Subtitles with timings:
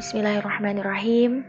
[0.00, 1.44] Bismillahirrahmanirrahim.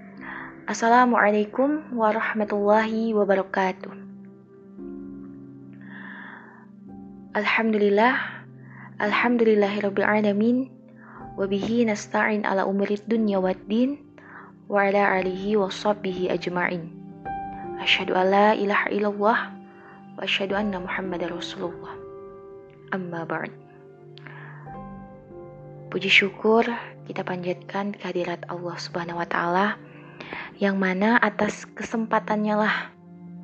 [0.68, 3.88] Assalamualaikum warahmatullahi wabarakatuh.
[7.32, 8.44] Alhamdulillah,
[9.00, 10.68] alhamdulillahirabbil alamin.
[11.40, 14.04] Wabihi nasta'in ala umurid dunya waddin
[14.68, 16.92] wa ala alihi wa sahbihi ajma'in.
[17.80, 21.96] Asyhadu an la ilaha illallah wa asyhadu anna Muhammadar Rasulullah.
[22.92, 23.56] Amma ba'd.
[25.88, 26.68] Puji syukur
[27.12, 29.76] kita panjatkan kehadirat Allah Subhanahu wa taala
[30.64, 32.88] yang mana atas kesempatannya lah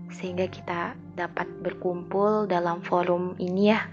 [0.07, 3.83] sehingga kita dapat berkumpul dalam forum ini ya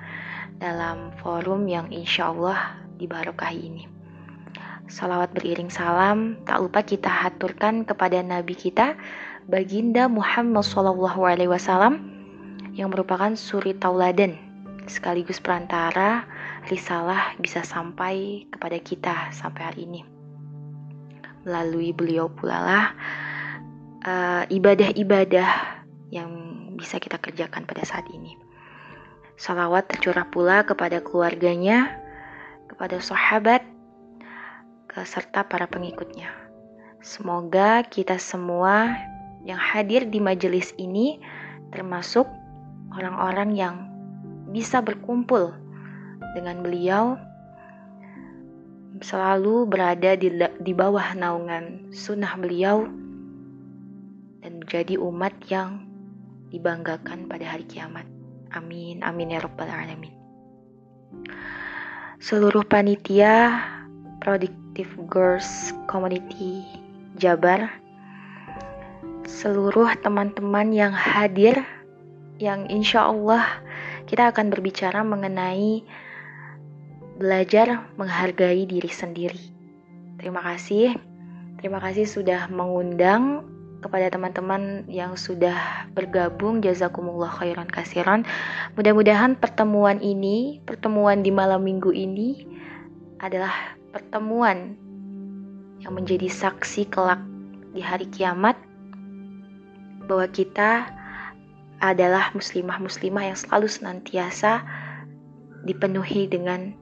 [0.62, 3.90] dalam forum yang insya Allah dibarokahi ini.
[4.86, 8.94] Salawat beriring salam tak lupa kita haturkan kepada Nabi kita
[9.50, 11.98] Baginda Muhammad SAW
[12.78, 14.38] yang merupakan suri tauladan
[14.86, 16.22] sekaligus perantara
[16.68, 20.02] risalah bisa sampai kepada kita sampai hari ini.
[21.44, 22.86] Melalui beliau pula lah
[24.04, 25.50] uh, ibadah-ibadah
[26.08, 26.30] yang
[26.76, 28.36] bisa kita kerjakan pada saat ini.
[29.34, 31.90] Salawat tercurah pula kepada keluarganya,
[32.70, 33.66] kepada sahabat,
[35.02, 36.30] serta para pengikutnya.
[37.02, 38.94] Semoga kita semua
[39.42, 41.18] yang hadir di majelis ini
[41.74, 42.30] termasuk
[42.94, 43.76] orang-orang yang
[44.54, 45.50] bisa berkumpul
[46.34, 47.18] dengan beliau
[49.02, 50.30] selalu berada di,
[50.62, 52.86] di bawah naungan sunnah beliau
[54.44, 55.84] dan menjadi umat yang
[56.54, 58.06] dibanggakan pada hari kiamat.
[58.54, 60.14] Amin, amin ya rabbal alamin.
[62.22, 63.58] Seluruh panitia
[64.22, 66.62] Productive Girls Community
[67.18, 67.66] Jabar,
[69.26, 71.66] seluruh teman-teman yang hadir,
[72.38, 73.44] yang insya Allah
[74.06, 75.82] kita akan berbicara mengenai
[77.14, 79.40] belajar menghargai diri sendiri.
[80.18, 80.98] Terima kasih.
[81.58, 83.46] Terima kasih sudah mengundang
[83.84, 88.24] kepada teman-teman yang sudah bergabung jazakumullah khairan kasiran.
[88.80, 92.48] Mudah-mudahan pertemuan ini, pertemuan di malam minggu ini
[93.20, 94.76] adalah pertemuan
[95.84, 97.20] yang menjadi saksi kelak
[97.76, 98.56] di hari kiamat
[100.08, 100.88] bahwa kita
[101.84, 104.64] adalah muslimah-muslimah yang selalu senantiasa
[105.68, 106.72] dipenuhi dengan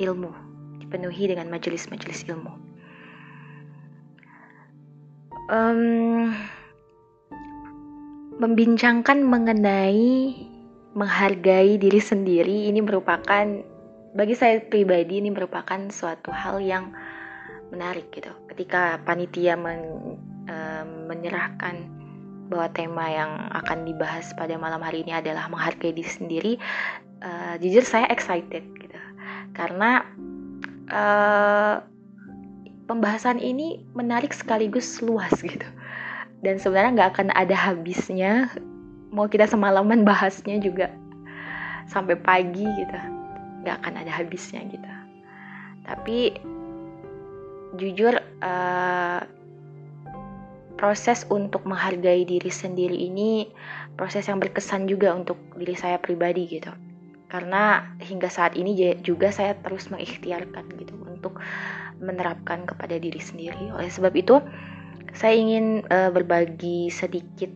[0.00, 0.32] ilmu,
[0.80, 2.52] dipenuhi dengan majelis-majelis ilmu.
[5.50, 6.32] Um,
[8.40, 10.32] membincangkan mengenai
[10.96, 13.46] menghargai diri sendiri ini merupakan
[14.10, 16.90] bagi saya pribadi ini merupakan suatu hal yang
[17.70, 18.30] menarik gitu.
[18.50, 20.18] Ketika panitia men,
[20.50, 21.86] uh, menyerahkan
[22.50, 26.52] bahwa tema yang akan dibahas pada malam hari ini adalah menghargai diri sendiri,
[27.22, 28.66] uh, jujur saya excited
[29.54, 30.06] karena
[30.90, 31.82] uh,
[32.86, 35.66] pembahasan ini menarik sekaligus luas gitu.
[36.40, 38.48] Dan sebenarnya nggak akan ada habisnya.
[39.10, 40.90] Mau kita semalaman bahasnya juga
[41.90, 42.98] sampai pagi gitu.
[43.66, 44.90] Nggak akan ada habisnya gitu.
[45.84, 46.38] Tapi
[47.78, 49.20] jujur uh,
[50.80, 53.52] proses untuk menghargai diri sendiri ini
[53.94, 56.72] proses yang berkesan juga untuk diri saya pribadi gitu
[57.30, 58.74] karena hingga saat ini
[59.06, 61.38] juga saya terus mengikhtiarkan gitu untuk
[62.02, 63.70] menerapkan kepada diri sendiri.
[63.70, 64.42] Oleh sebab itu,
[65.14, 67.48] saya ingin uh, berbagi sedikit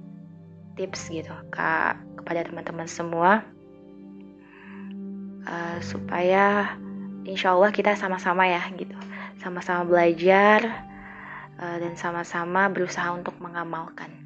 [0.78, 3.42] tips gitu kak kepada teman-teman semua.
[5.44, 6.72] Uh, supaya
[7.28, 8.96] insya Allah kita sama-sama ya gitu,
[9.44, 10.88] sama-sama belajar
[11.60, 14.23] uh, dan sama-sama berusaha untuk mengamalkan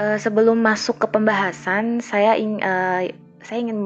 [0.00, 3.08] uh, sebelum masuk ke pembahasan, saya ing, uh,
[3.42, 3.80] saya ingin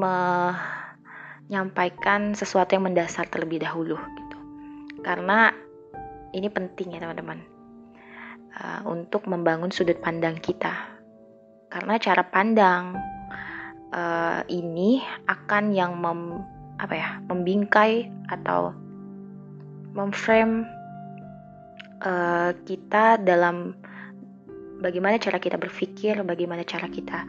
[1.49, 4.37] menyampaikan sesuatu yang mendasar terlebih dahulu, gitu.
[5.05, 5.51] Karena
[6.31, 7.43] ini penting ya teman-teman,
[8.57, 10.71] uh, untuk membangun sudut pandang kita.
[11.71, 12.99] Karena cara pandang
[13.95, 16.43] uh, ini akan yang mem,
[16.79, 18.75] apa ya, membingkai atau
[19.91, 20.63] memframe
[22.03, 23.75] uh, kita dalam
[24.81, 27.23] bagaimana cara kita berpikir, bagaimana cara kita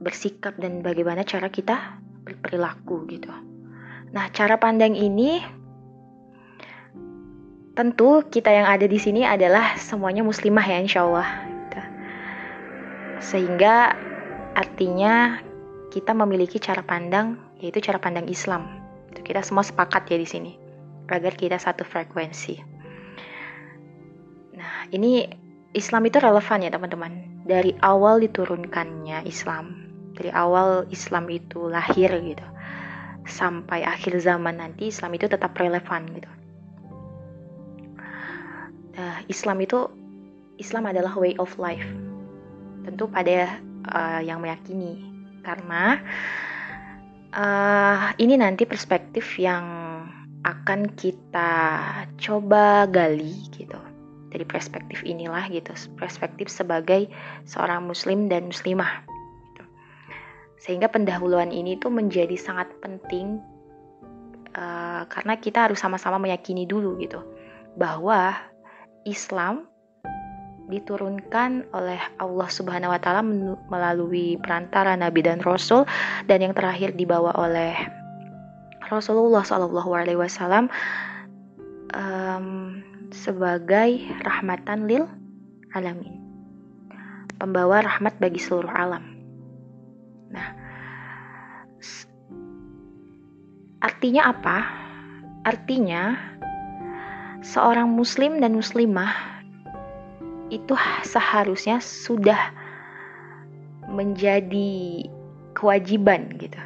[0.00, 3.30] bersikap dan bagaimana cara kita berperilaku gitu.
[4.10, 5.44] Nah, cara pandang ini
[7.76, 11.28] tentu kita yang ada di sini adalah semuanya muslimah ya insya Allah.
[11.44, 11.80] Gitu.
[13.20, 13.92] Sehingga
[14.56, 15.44] artinya
[15.92, 18.68] kita memiliki cara pandang yaitu cara pandang Islam.
[19.12, 20.52] Kita semua sepakat ya di sini
[21.08, 22.58] agar kita satu frekuensi.
[24.56, 25.24] Nah, ini
[25.76, 27.12] Islam itu relevan ya teman-teman.
[27.44, 29.86] Dari awal diturunkannya Islam,
[30.16, 32.46] dari awal Islam itu lahir gitu,
[33.28, 36.30] sampai akhir zaman nanti Islam itu tetap relevan gitu.
[38.96, 39.86] Nah, Islam itu
[40.56, 41.86] Islam adalah way of life.
[42.88, 43.60] Tentu pada
[43.92, 45.04] uh, yang meyakini
[45.44, 46.00] karena
[47.36, 49.62] uh, ini nanti perspektif yang
[50.42, 51.52] akan kita
[52.18, 53.85] coba gali gitu
[54.36, 57.08] dari perspektif inilah gitu perspektif sebagai
[57.48, 59.00] seorang muslim dan muslimah
[59.48, 59.64] gitu.
[60.60, 63.40] sehingga pendahuluan ini tuh menjadi sangat penting
[64.52, 67.24] uh, karena kita harus sama-sama meyakini dulu gitu
[67.80, 68.36] bahwa
[69.08, 69.64] Islam
[70.68, 73.22] diturunkan oleh Allah Subhanahu wa taala
[73.72, 75.88] melalui perantara nabi dan rasul
[76.28, 77.72] dan yang terakhir dibawa oleh
[78.90, 80.66] Rasulullah Shallallahu alaihi wasallam
[83.12, 85.04] sebagai rahmatan lil
[85.74, 86.18] alamin.
[87.36, 89.04] Pembawa rahmat bagi seluruh alam.
[90.32, 90.48] Nah,
[93.84, 94.58] artinya apa?
[95.44, 96.16] Artinya
[97.44, 99.12] seorang muslim dan muslimah
[100.50, 100.74] itu
[101.06, 102.54] seharusnya sudah
[103.86, 105.06] menjadi
[105.54, 106.58] kewajiban gitu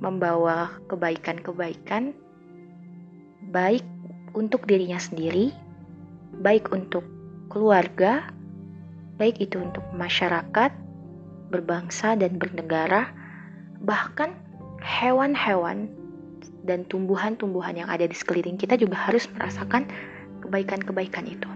[0.00, 2.16] membawa kebaikan-kebaikan
[3.52, 3.84] baik
[4.36, 5.50] untuk dirinya sendiri,
[6.40, 7.02] baik untuk
[7.50, 8.30] keluarga,
[9.18, 10.70] baik itu untuk masyarakat,
[11.50, 13.10] berbangsa dan bernegara,
[13.82, 14.34] bahkan
[14.80, 15.90] hewan-hewan
[16.64, 19.88] dan tumbuhan-tumbuhan yang ada di sekeliling kita juga harus merasakan
[20.44, 21.50] kebaikan-kebaikan itu.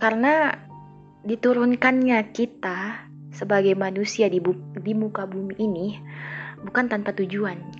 [0.00, 0.56] Karena
[1.28, 3.04] diturunkannya kita
[3.36, 4.40] sebagai manusia di,
[4.80, 6.00] di muka bumi ini
[6.64, 7.79] bukan tanpa tujuan gitu.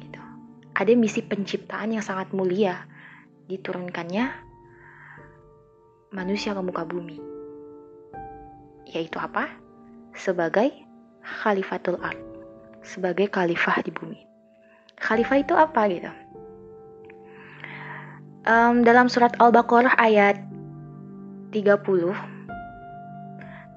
[0.81, 2.89] Ada misi penciptaan yang sangat mulia
[3.53, 4.33] diturunkannya
[6.17, 7.21] manusia ke muka bumi.
[8.89, 9.53] Yaitu apa?
[10.17, 10.73] Sebagai
[11.21, 12.17] khalifatul ard,
[12.81, 14.25] sebagai khalifah di bumi.
[14.97, 16.09] Khalifah itu apa gitu?
[18.49, 20.41] Um, dalam surat Al-Baqarah ayat
[21.53, 21.77] 30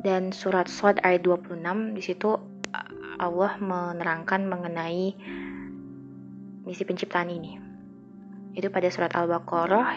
[0.08, 2.40] dan surat Sod ayat 26 di situ
[3.20, 5.14] Allah menerangkan mengenai
[6.64, 7.60] misi penciptaan ini.
[8.56, 9.90] Itu pada surat Al-Baqarah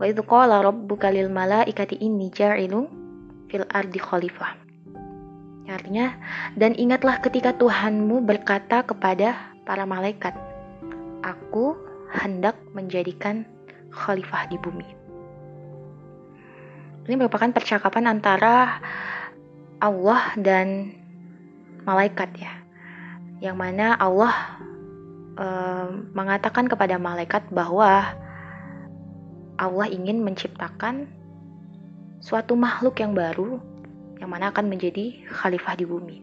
[0.00, 2.88] wa idzu qala rabbuka lil malaikati inni ja'ilun
[3.48, 4.62] fil ardi khalifah.
[5.72, 6.12] Artinya,
[6.52, 10.36] dan ingatlah ketika Tuhanmu berkata kepada para malaikat,
[11.24, 11.78] Aku
[12.12, 13.48] hendak menjadikan
[13.94, 14.84] khalifah di bumi.
[17.08, 18.78] Ini merupakan percakapan antara
[19.82, 20.92] Allah dan
[21.82, 22.52] malaikat ya.
[23.42, 24.34] Yang mana Allah
[26.12, 28.12] mengatakan kepada malaikat bahwa
[29.56, 31.08] Allah ingin menciptakan
[32.20, 33.58] suatu makhluk yang baru
[34.22, 36.18] yang mana akan menjadi khalifah di bumi.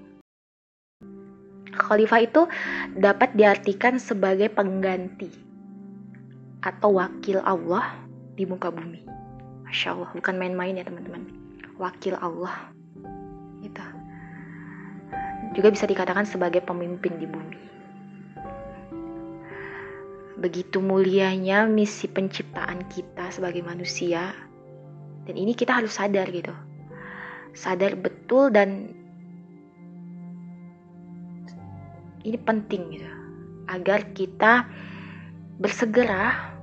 [1.75, 2.47] Khalifah itu
[2.95, 5.31] dapat diartikan sebagai pengganti
[6.63, 7.95] atau wakil Allah
[8.35, 9.03] di muka bumi.
[9.67, 11.29] Masya Allah, bukan main-main ya teman-teman.
[11.79, 12.73] Wakil Allah.
[13.63, 13.83] Gitu.
[15.55, 17.59] Juga bisa dikatakan sebagai pemimpin di bumi.
[20.39, 24.31] Begitu mulianya misi penciptaan kita sebagai manusia.
[25.27, 26.55] Dan ini kita harus sadar gitu.
[27.51, 28.95] Sadar betul dan
[32.23, 33.11] ini penting gitu.
[33.67, 34.65] Agar kita
[35.59, 36.55] bersegera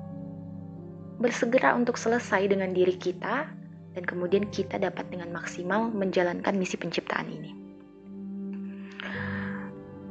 [1.16, 3.48] bersegera untuk selesai dengan diri kita
[3.96, 7.52] dan kemudian kita dapat dengan maksimal menjalankan misi penciptaan ini.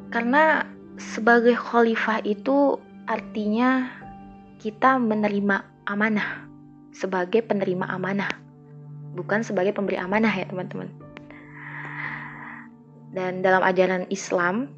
[0.10, 0.66] Karena
[0.98, 3.90] sebagai khalifah itu artinya
[4.62, 6.46] kita menerima amanah
[6.96, 8.32] sebagai penerima amanah,
[9.14, 10.90] bukan sebagai pemberi amanah ya teman-teman.
[13.16, 14.72] Dan dalam ajaran Islam,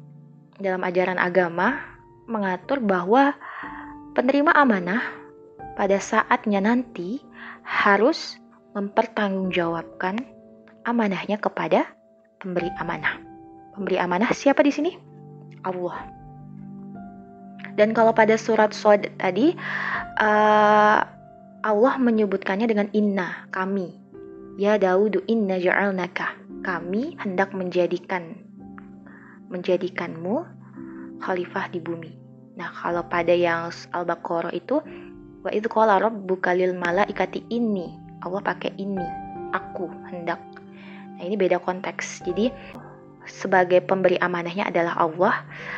[0.58, 1.78] dalam ajaran agama
[2.28, 3.34] mengatur bahwa
[4.14, 5.02] penerima amanah
[5.78, 7.22] pada saatnya nanti
[7.62, 8.38] harus
[8.74, 10.22] mempertanggungjawabkan
[10.86, 11.86] amanahnya kepada
[12.42, 13.18] pemberi amanah.
[13.74, 14.92] Pemberi amanah siapa di sini?
[15.62, 16.17] Allah.
[17.78, 19.54] Dan kalau pada surat Sod tadi
[20.18, 20.98] uh,
[21.62, 23.94] Allah menyebutkannya dengan inna kami.
[24.58, 26.34] Ya Daudu inna ja'alnaka.
[26.66, 28.34] Kami hendak menjadikan
[29.46, 30.42] menjadikanmu
[31.22, 32.18] khalifah di bumi.
[32.58, 34.82] Nah, kalau pada yang Al-Baqarah itu
[35.42, 37.94] Wa itu qala rabbuka lil malaikati ini.
[38.26, 39.06] Allah pakai ini.
[39.54, 40.42] Aku hendak.
[41.16, 42.26] Nah, ini beda konteks.
[42.26, 42.50] Jadi
[43.24, 45.34] sebagai pemberi amanahnya adalah Allah.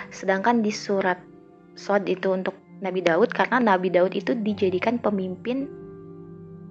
[0.09, 1.21] Sedangkan di surat
[1.81, 2.53] Sod itu untuk
[2.85, 5.65] Nabi Daud karena Nabi Daud itu dijadikan pemimpin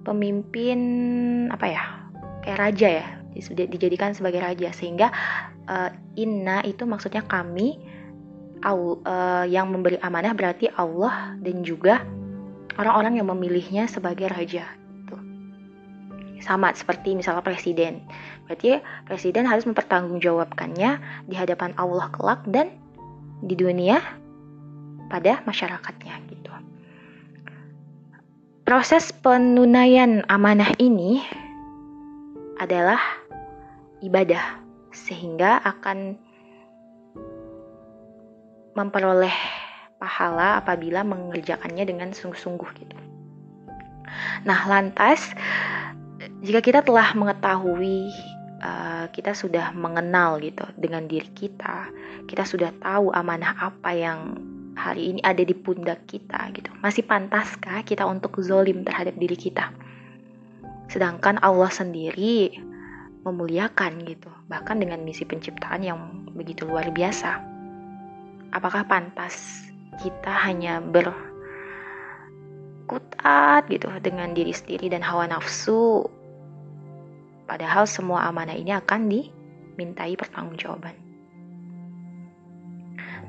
[0.06, 0.78] pemimpin
[1.50, 1.82] apa ya?
[2.46, 3.06] Kayak raja ya.
[3.50, 5.10] Dijadikan sebagai raja sehingga
[5.66, 7.78] uh, inna itu maksudnya kami
[8.62, 12.06] uh, yang memberi amanah berarti Allah dan juga
[12.78, 14.66] orang-orang yang memilihnya sebagai raja.
[15.02, 15.16] Gitu.
[16.42, 18.02] Sama seperti misalnya presiden.
[18.46, 20.90] Berarti presiden harus mempertanggungjawabkannya
[21.30, 22.78] di hadapan Allah kelak dan
[23.46, 24.02] di dunia
[25.10, 26.52] pada masyarakatnya gitu.
[28.62, 31.18] Proses penunaian amanah ini
[32.62, 33.02] adalah
[33.98, 34.62] ibadah
[34.94, 36.14] sehingga akan
[38.78, 39.34] memperoleh
[39.98, 42.96] pahala apabila mengerjakannya dengan sungguh-sungguh gitu.
[44.46, 45.34] Nah, lantas
[46.40, 48.08] jika kita telah mengetahui
[48.62, 51.90] uh, kita sudah mengenal gitu dengan diri kita,
[52.24, 54.38] kita sudah tahu amanah apa yang
[54.78, 56.70] hari ini ada di pundak kita gitu.
[56.82, 59.70] Masih pantaskah kita untuk zolim terhadap diri kita?
[60.90, 62.58] Sedangkan Allah sendiri
[63.22, 67.38] memuliakan gitu, bahkan dengan misi penciptaan yang begitu luar biasa.
[68.50, 69.62] Apakah pantas
[70.02, 71.22] kita hanya berkutat
[73.70, 76.10] gitu dengan diri sendiri dan hawa nafsu?
[77.46, 80.99] Padahal semua amanah ini akan dimintai pertanggungjawaban.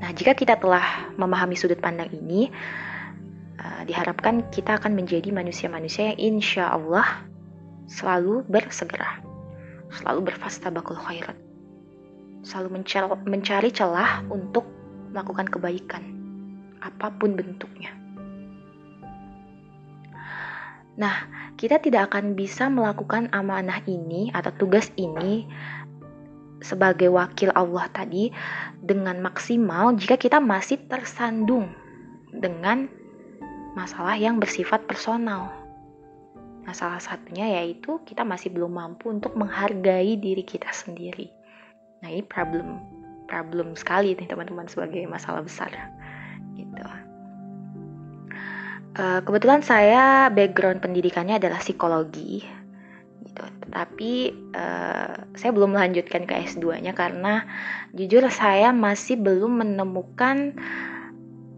[0.02, 2.50] Nah, jika kita telah memahami sudut pandang ini,
[3.62, 7.06] uh, diharapkan kita akan menjadi manusia-manusia yang insya Allah
[7.86, 9.22] selalu bersegera,
[9.94, 11.38] selalu berfastabakul khairat,
[12.42, 12.82] selalu
[13.30, 14.66] mencari celah untuk
[15.14, 16.04] melakukan kebaikan,
[16.82, 17.94] apa pun bentuknya.
[20.98, 21.16] Nah,
[21.56, 25.46] kita tidak akan bisa melakukan amanah ini atau tugas ini
[26.62, 28.30] sebagai wakil Allah tadi
[28.80, 31.74] dengan maksimal jika kita masih tersandung
[32.32, 32.88] dengan
[33.74, 35.52] masalah yang bersifat personal.
[36.62, 41.34] Nah, salah satunya yaitu kita masih belum mampu untuk menghargai diri kita sendiri.
[42.06, 42.78] Nah, ini problem
[43.26, 45.74] problem sekali nih teman-teman sebagai masalah besar.
[46.54, 46.84] Gitu.
[48.92, 52.61] Uh, kebetulan saya background pendidikannya adalah psikologi
[53.32, 53.44] gitu.
[53.68, 54.12] Tetapi
[54.52, 57.48] uh, saya belum melanjutkan ke S2-nya karena
[57.96, 60.60] jujur saya masih belum menemukan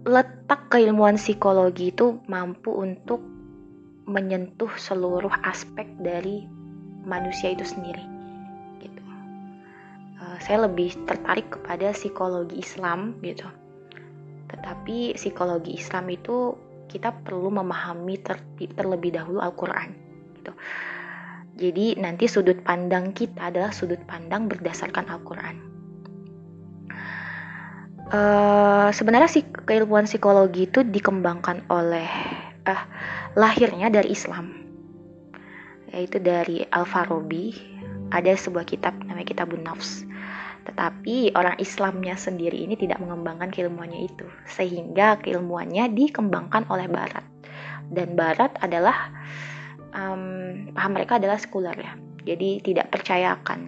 [0.06, 3.24] letak keilmuan psikologi itu mampu untuk
[4.06, 6.46] menyentuh seluruh aspek dari
[7.08, 8.03] manusia itu sendiri.
[8.77, 9.01] Gitu.
[10.22, 13.50] Uh, saya lebih tertarik kepada psikologi Islam gitu.
[14.53, 16.53] Tetapi psikologi Islam itu
[16.92, 18.38] kita perlu memahami ter
[18.77, 19.89] terlebih dahulu Al-Quran
[20.38, 20.53] gitu.
[21.54, 25.56] Jadi nanti sudut pandang kita adalah sudut pandang berdasarkan Al-Quran.
[28.14, 32.10] Uh, sebenarnya sih keilmuan psikologi itu dikembangkan oleh
[32.68, 32.84] uh,
[33.34, 34.54] lahirnya dari Islam,
[35.94, 37.74] yaitu dari Al-Farabi.
[38.14, 40.06] Ada sebuah kitab namanya Kitabun Nafs.
[40.70, 47.26] Tetapi orang Islamnya sendiri ini tidak mengembangkan keilmuannya itu, sehingga keilmuannya dikembangkan oleh Barat.
[47.90, 49.10] Dan Barat adalah
[49.94, 50.24] um,
[50.74, 51.94] paham mereka adalah sekuler ya.
[52.24, 53.60] Jadi tidak percaya akan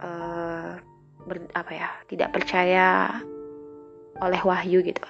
[0.00, 0.78] uh,
[1.26, 3.10] ber, apa ya tidak percaya
[4.22, 5.02] oleh wahyu gitu.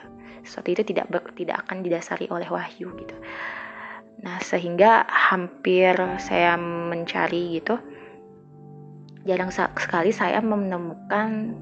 [0.44, 3.16] Sesuatu itu tidak ber, tidak akan didasari oleh wahyu gitu.
[4.24, 7.76] Nah sehingga hampir saya mencari gitu
[9.24, 11.56] jarang sekali saya menemukan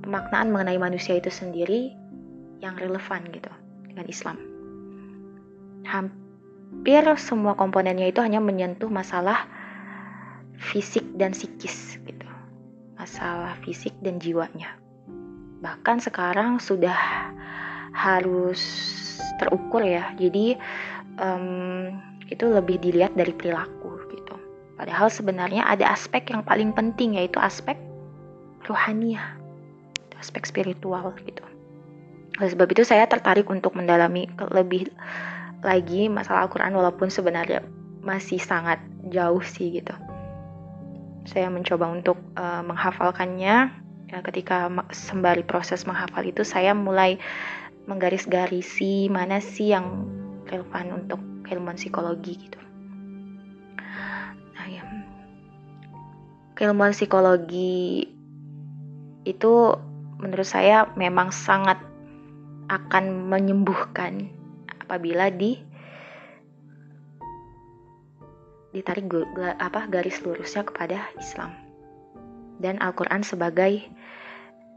[0.00, 1.92] pemaknaan mengenai manusia itu sendiri
[2.64, 3.52] yang relevan gitu
[3.84, 4.36] dengan Islam.
[5.84, 6.19] Hampir
[7.20, 9.46] semua komponennya itu hanya menyentuh masalah
[10.56, 12.28] fisik dan psikis gitu.
[12.96, 14.76] Masalah fisik dan jiwanya.
[15.60, 16.96] Bahkan sekarang sudah
[17.92, 18.60] harus
[19.40, 20.12] terukur ya.
[20.16, 20.56] Jadi
[21.20, 21.96] um,
[22.30, 24.34] itu lebih dilihat dari perilaku gitu.
[24.78, 27.76] Padahal sebenarnya ada aspek yang paling penting yaitu aspek
[28.64, 29.36] rohaniah,
[30.16, 31.44] aspek spiritual gitu.
[32.40, 34.88] Oleh sebab itu saya tertarik untuk mendalami lebih
[35.60, 37.60] lagi masalah Al-Quran walaupun sebenarnya
[38.00, 38.80] masih sangat
[39.12, 39.92] jauh sih gitu.
[41.28, 43.76] Saya mencoba untuk uh, menghafalkannya.
[44.10, 47.22] Ya, ketika sembari proses menghafal itu saya mulai
[47.86, 50.10] menggaris-garisi mana sih yang
[50.50, 52.58] relevan untuk keilmuan psikologi gitu.
[54.58, 54.82] Nah ya,
[56.58, 58.10] keilmuan psikologi
[59.22, 59.54] itu
[60.18, 61.78] menurut saya memang sangat
[62.66, 64.39] akan menyembuhkan
[64.90, 65.54] apabila di
[68.74, 69.06] ditarik
[69.62, 71.54] apa garis lurusnya kepada Islam
[72.58, 73.86] dan Al-Qur'an sebagai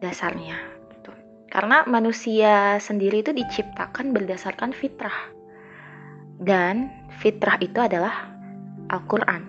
[0.06, 0.54] dasarnya
[0.94, 1.10] gitu.
[1.50, 5.34] Karena manusia sendiri itu diciptakan berdasarkan fitrah.
[6.38, 8.30] Dan fitrah itu adalah
[8.94, 9.44] Al-Qur'an.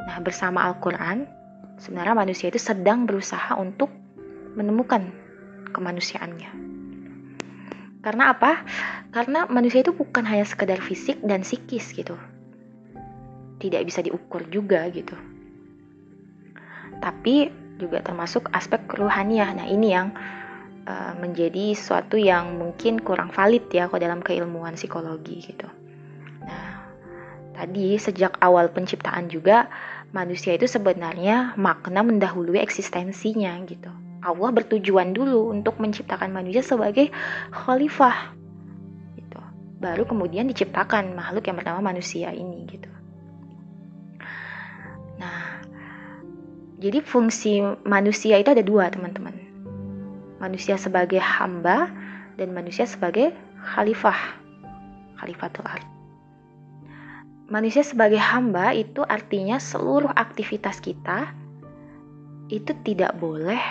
[0.00, 1.28] Nah, bersama Al-Qur'an
[1.76, 3.92] sebenarnya manusia itu sedang berusaha untuk
[4.56, 5.12] menemukan
[5.76, 6.75] kemanusiaannya.
[8.06, 8.62] Karena apa?
[9.10, 12.14] Karena manusia itu bukan hanya sekedar fisik dan psikis gitu.
[13.58, 15.18] Tidak bisa diukur juga gitu.
[17.02, 17.50] Tapi
[17.82, 19.50] juga termasuk aspek keruhaniah.
[19.58, 20.14] Nah, ini yang
[20.86, 25.66] uh, menjadi suatu yang mungkin kurang valid ya kalau dalam keilmuan psikologi gitu.
[26.46, 26.86] Nah,
[27.58, 29.66] tadi sejak awal penciptaan juga
[30.14, 34.05] manusia itu sebenarnya makna mendahului eksistensinya gitu.
[34.26, 37.14] Allah bertujuan dulu untuk menciptakan manusia sebagai
[37.54, 38.34] khalifah
[39.14, 39.38] gitu.
[39.78, 42.90] Baru kemudian diciptakan makhluk yang bernama manusia ini gitu.
[45.22, 45.62] Nah,
[46.82, 49.32] jadi fungsi manusia itu ada dua teman-teman.
[50.42, 51.86] Manusia sebagai hamba
[52.34, 53.30] dan manusia sebagai
[53.62, 54.42] khalifah.
[55.16, 55.86] Khalifatul ard.
[57.46, 61.30] Manusia sebagai hamba itu artinya seluruh aktivitas kita
[62.50, 63.62] itu tidak boleh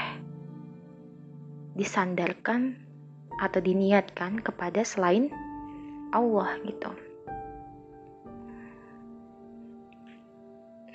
[1.75, 2.79] disandarkan
[3.35, 5.27] atau diniatkan kepada selain
[6.15, 6.91] Allah gitu.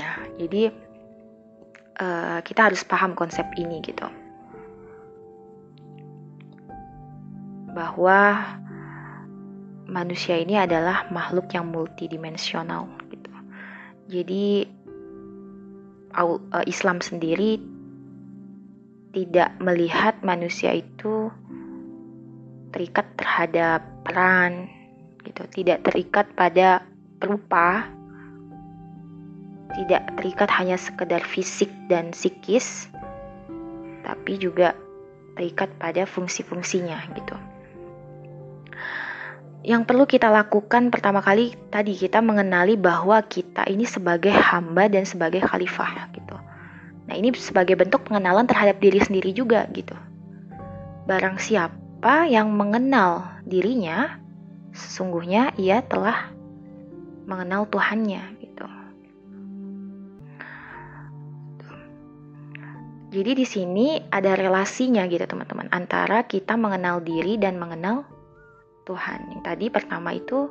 [0.00, 0.72] Nah, jadi
[2.00, 4.08] uh, kita harus paham konsep ini gitu.
[7.76, 8.40] Bahwa
[9.84, 13.30] manusia ini adalah makhluk yang multidimensional gitu.
[14.10, 14.66] Jadi
[16.14, 17.58] eh, Islam sendiri
[19.10, 21.30] tidak melihat manusia itu
[22.70, 24.70] terikat terhadap peran
[25.26, 25.42] gitu.
[25.50, 26.86] Tidak terikat pada
[27.18, 27.90] perupa
[29.70, 32.90] tidak terikat hanya sekedar fisik dan psikis
[34.02, 34.74] tapi juga
[35.38, 37.36] terikat pada fungsi-fungsinya gitu.
[39.60, 45.04] Yang perlu kita lakukan pertama kali tadi kita mengenali bahwa kita ini sebagai hamba dan
[45.06, 46.34] sebagai khalifah gitu
[47.10, 49.98] Nah, ini sebagai bentuk pengenalan terhadap diri sendiri juga gitu.
[51.10, 54.14] Barang siapa yang mengenal dirinya,
[54.70, 56.30] sesungguhnya ia telah
[57.26, 58.66] mengenal Tuhannya gitu.
[63.10, 68.06] Jadi di sini ada relasinya gitu teman-teman antara kita mengenal diri dan mengenal
[68.86, 69.34] Tuhan.
[69.34, 70.46] Yang tadi pertama itu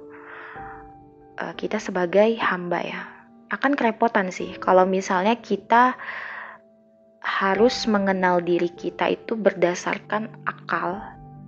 [1.40, 3.02] eh, kita sebagai hamba ya.
[3.48, 5.96] Akan kerepotan sih kalau misalnya kita
[7.30, 10.98] harus mengenal diri kita itu berdasarkan akal,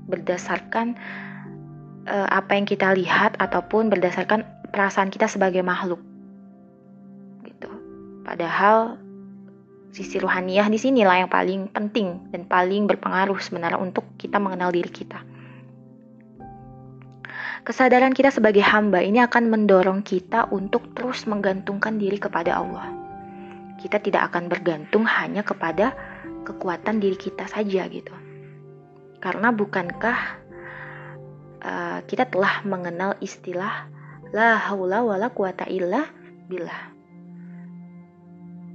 [0.05, 0.93] berdasarkan
[2.05, 5.97] uh, apa yang kita lihat ataupun berdasarkan perasaan kita sebagai makhluk.
[7.41, 7.69] Gitu.
[8.21, 9.01] Padahal
[9.89, 14.87] sisi ruhaniah di sinilah yang paling penting dan paling berpengaruh sebenarnya untuk kita mengenal diri
[14.93, 15.25] kita.
[17.61, 23.00] Kesadaran kita sebagai hamba ini akan mendorong kita untuk terus menggantungkan diri kepada Allah
[23.81, 25.97] kita tidak akan bergantung hanya kepada
[26.45, 28.13] kekuatan diri kita saja gitu.
[29.17, 30.19] Karena bukankah
[31.61, 33.89] uh, kita telah mengenal istilah
[34.33, 36.05] la haula wala quwata illa
[36.45, 36.93] billah.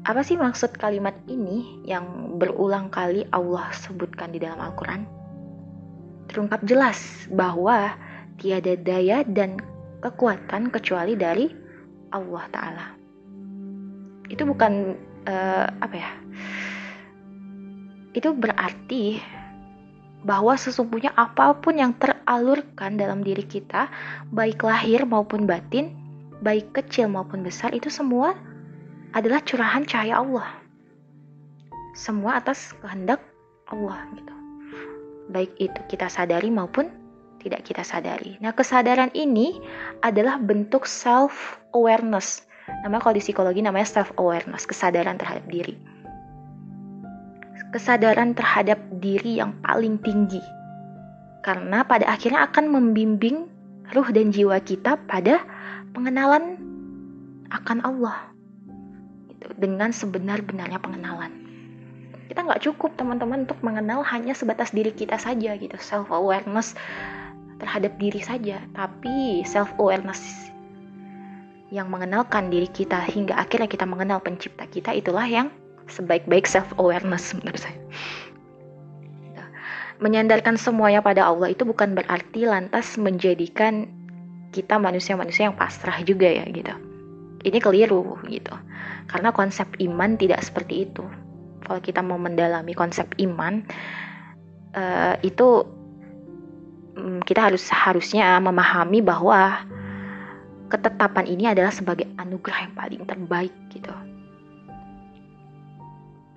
[0.06, 5.02] Apa sih maksud kalimat ini yang berulang kali Allah sebutkan di dalam Al-Quran?
[6.30, 7.94] Terungkap jelas bahwa
[8.38, 9.58] tiada daya dan
[9.98, 11.50] kekuatan kecuali dari
[12.14, 12.95] Allah Ta'ala
[14.30, 16.10] itu bukan uh, apa ya
[18.16, 19.20] itu berarti
[20.26, 23.86] bahwa sesungguhnya apa pun yang teralurkan dalam diri kita,
[24.34, 25.94] baik lahir maupun batin,
[26.42, 28.34] baik kecil maupun besar, itu semua
[29.14, 30.48] adalah curahan cahaya Allah.
[31.94, 33.22] Semua atas kehendak
[33.70, 34.34] Allah gitu.
[35.30, 36.90] Baik itu kita sadari maupun
[37.38, 38.34] tidak kita sadari.
[38.42, 39.62] Nah, kesadaran ini
[40.02, 42.42] adalah bentuk self awareness
[42.84, 45.76] Namanya kalau di psikologi namanya self awareness, kesadaran terhadap diri.
[47.72, 50.40] Kesadaran terhadap diri yang paling tinggi.
[51.44, 53.46] Karena pada akhirnya akan membimbing
[53.94, 55.44] ruh dan jiwa kita pada
[55.94, 56.58] pengenalan
[57.54, 58.32] akan Allah.
[59.30, 61.32] Gitu, dengan sebenar-benarnya pengenalan.
[62.26, 66.74] Kita nggak cukup teman-teman untuk mengenal hanya sebatas diri kita saja gitu, self awareness
[67.62, 70.50] terhadap diri saja, tapi self awareness
[71.74, 75.50] yang mengenalkan diri kita hingga akhirnya kita mengenal pencipta kita itulah yang
[75.90, 77.78] sebaik-baik self awareness menurut saya.
[79.96, 83.88] Menyandarkan semuanya pada Allah itu bukan berarti lantas menjadikan
[84.52, 86.74] kita manusia-manusia yang pasrah juga ya gitu.
[87.46, 88.52] Ini keliru gitu.
[89.08, 91.04] Karena konsep iman tidak seperti itu.
[91.64, 93.64] Kalau kita mau mendalami konsep iman
[94.76, 95.64] uh, itu
[97.00, 99.64] um, kita harus harusnya memahami bahwa
[100.66, 103.92] ketetapan ini adalah sebagai anugerah yang paling terbaik gitu.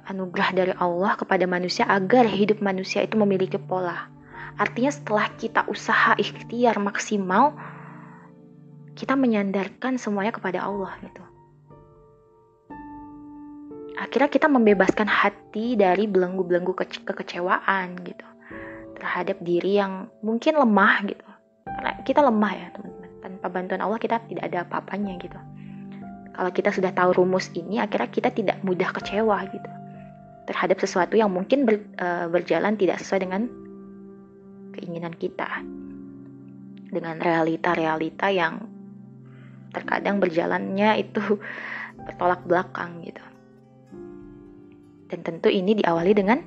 [0.09, 4.09] anugerah dari Allah kepada manusia agar hidup manusia itu memiliki pola.
[4.57, 7.53] Artinya setelah kita usaha ikhtiar maksimal,
[8.97, 11.23] kita menyandarkan semuanya kepada Allah gitu.
[13.95, 18.25] Akhirnya kita membebaskan hati dari belenggu-belenggu ke kekecewaan gitu
[18.99, 21.27] terhadap diri yang mungkin lemah gitu.
[21.63, 22.88] Karena kita lemah ya teman-teman.
[23.39, 25.39] Tanpa bantuan Allah kita tidak ada apa-apanya gitu.
[26.35, 29.71] Kalau kita sudah tahu rumus ini, akhirnya kita tidak mudah kecewa gitu
[30.49, 33.45] terhadap sesuatu yang mungkin ber, uh, berjalan tidak sesuai dengan
[34.73, 35.45] keinginan kita,
[36.89, 38.65] dengan realita-realita yang
[39.69, 41.21] terkadang berjalannya itu
[42.09, 43.21] bertolak belakang gitu.
[45.09, 46.41] Dan tentu ini diawali dengan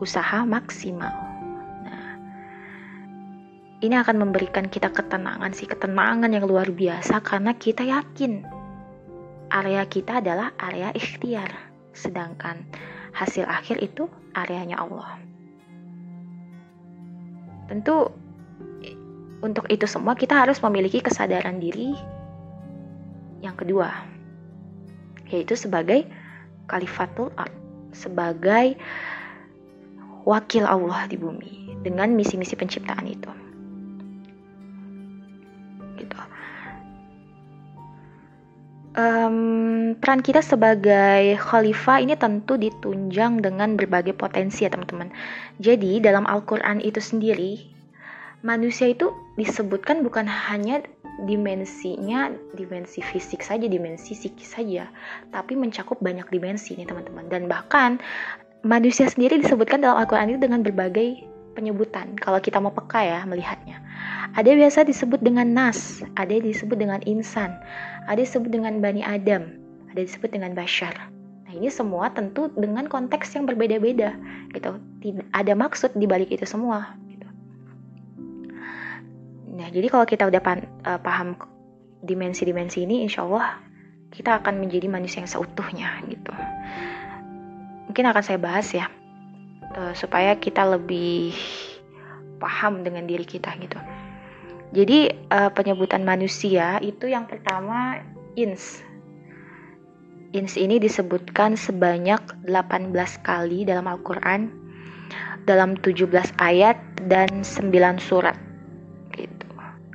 [0.00, 1.27] usaha maksimal.
[3.78, 8.42] Ini akan memberikan kita ketenangan sih, ketenangan yang luar biasa karena kita yakin
[9.54, 11.54] area kita adalah area ikhtiar,
[11.94, 12.66] sedangkan
[13.14, 15.22] hasil akhir itu areanya Allah.
[17.70, 18.10] Tentu
[19.46, 21.94] untuk itu semua kita harus memiliki kesadaran diri
[23.38, 23.94] yang kedua,
[25.30, 26.02] yaitu sebagai
[26.66, 27.54] kalifatul ard,
[27.94, 28.74] sebagai
[30.26, 33.30] wakil Allah di bumi dengan misi-misi penciptaan itu.
[38.96, 45.12] Um, peran kita sebagai khalifah ini tentu ditunjang dengan berbagai potensi ya teman-teman.
[45.60, 47.68] Jadi dalam Al-Quran itu sendiri,
[48.40, 50.80] manusia itu disebutkan bukan hanya
[51.26, 54.86] dimensinya dimensi fisik saja, dimensi psikis saja,
[55.34, 57.26] tapi mencakup banyak dimensi nih teman-teman.
[57.26, 57.98] Dan bahkan
[58.62, 61.26] manusia sendiri disebutkan dalam Al-Quran itu dengan berbagai
[61.58, 62.14] penyebutan.
[62.22, 63.82] Kalau kita mau peka ya melihatnya.
[64.38, 67.50] Ada biasa disebut dengan nas, ada disebut dengan insan,
[68.08, 69.52] ada disebut dengan bani Adam,
[69.92, 70.96] ada disebut dengan bashar.
[71.44, 74.16] Nah ini semua tentu dengan konteks yang berbeda-beda
[74.56, 74.80] gitu.
[75.04, 76.96] Tidak ada maksud di balik itu semua.
[79.58, 80.38] Nah, jadi kalau kita udah
[80.86, 81.34] uh, paham
[82.06, 83.58] dimensi-dimensi ini, insya Allah
[84.14, 86.30] kita akan menjadi manusia yang seutuhnya gitu.
[87.90, 88.86] Mungkin akan saya bahas ya,
[89.74, 91.34] uh, supaya kita lebih
[92.38, 93.82] paham dengan diri kita gitu.
[94.72, 98.04] Jadi uh, penyebutan manusia itu yang pertama
[98.36, 98.84] ins.
[100.36, 102.92] Ins ini disebutkan sebanyak 18
[103.24, 104.52] kali dalam Al-Quran,
[105.48, 106.76] dalam 17 ayat
[107.08, 108.36] dan 9 surat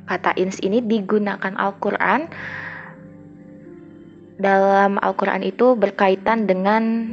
[0.04, 2.28] Kata ins ini digunakan Al-Quran
[4.36, 7.08] dalam Al-Quran itu berkaitan dengan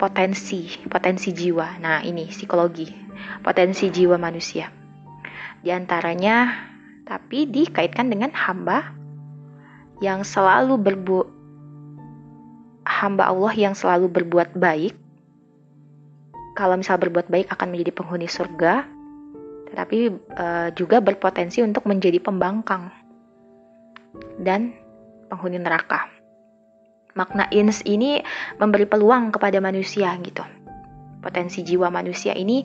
[0.00, 1.76] potensi, potensi jiwa.
[1.84, 2.88] Nah, ini psikologi,
[3.44, 4.81] potensi jiwa manusia.
[5.62, 6.50] Di antaranya,
[7.06, 8.90] tapi dikaitkan dengan hamba
[10.02, 11.18] yang selalu berbu
[12.82, 14.94] hamba Allah yang selalu berbuat baik.
[16.58, 18.84] Kalau misal berbuat baik akan menjadi penghuni surga,
[19.72, 19.98] tetapi
[20.36, 22.92] uh, juga berpotensi untuk menjadi pembangkang
[24.42, 24.76] dan
[25.32, 26.12] penghuni neraka.
[27.16, 28.20] Makna ins ini
[28.60, 30.44] memberi peluang kepada manusia gitu.
[31.24, 32.60] Potensi jiwa manusia ini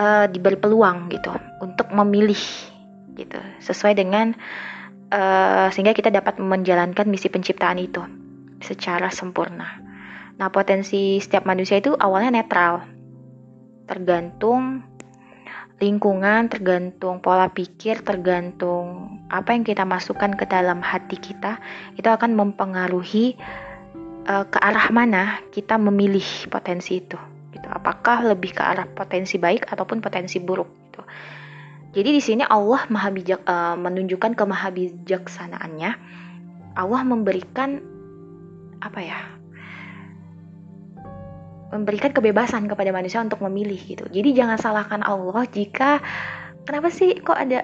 [0.00, 1.28] uh, diberi peluang gitu
[1.60, 2.40] untuk memilih
[3.20, 4.32] gitu sesuai dengan
[5.12, 8.00] uh, sehingga kita dapat menjalankan misi penciptaan itu
[8.64, 9.80] secara sempurna.
[10.40, 12.80] Nah, potensi setiap manusia itu awalnya netral.
[13.84, 14.80] Tergantung
[15.80, 21.60] lingkungan, tergantung pola pikir, tergantung apa yang kita masukkan ke dalam hati kita,
[21.96, 23.36] itu akan mempengaruhi
[24.28, 27.29] uh, ke arah mana kita memilih potensi itu.
[27.50, 27.66] Gitu.
[27.66, 30.70] Apakah lebih ke arah potensi baik ataupun potensi buruk?
[30.90, 31.02] Gitu.
[31.90, 35.90] Jadi di sini Allah maha bijak, uh, menunjukkan kemahabijaksanaannya.
[36.78, 37.82] Allah memberikan
[38.80, 39.20] apa ya?
[41.70, 44.02] memberikan kebebasan kepada manusia untuk memilih gitu.
[44.10, 46.02] Jadi jangan salahkan Allah jika
[46.66, 47.62] kenapa sih kok ada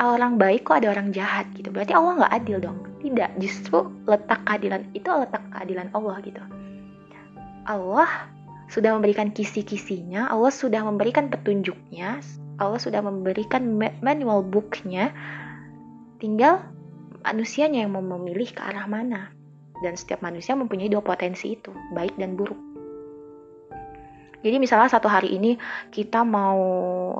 [0.00, 1.68] orang baik kok ada orang jahat gitu.
[1.68, 2.78] Berarti Allah nggak adil dong.
[2.98, 6.42] Tidak, justru letak keadilan itu letak keadilan Allah gitu.
[7.68, 8.08] Allah
[8.68, 12.20] sudah memberikan kisi-kisinya, Allah sudah memberikan petunjuknya,
[12.60, 13.64] Allah sudah memberikan
[14.04, 15.16] manual booknya.
[16.20, 16.68] Tinggal
[17.24, 19.32] manusianya yang mau memilih ke arah mana.
[19.78, 22.58] Dan setiap manusia mempunyai dua potensi itu, baik dan buruk.
[24.38, 25.58] Jadi misalnya satu hari ini
[25.90, 26.60] kita mau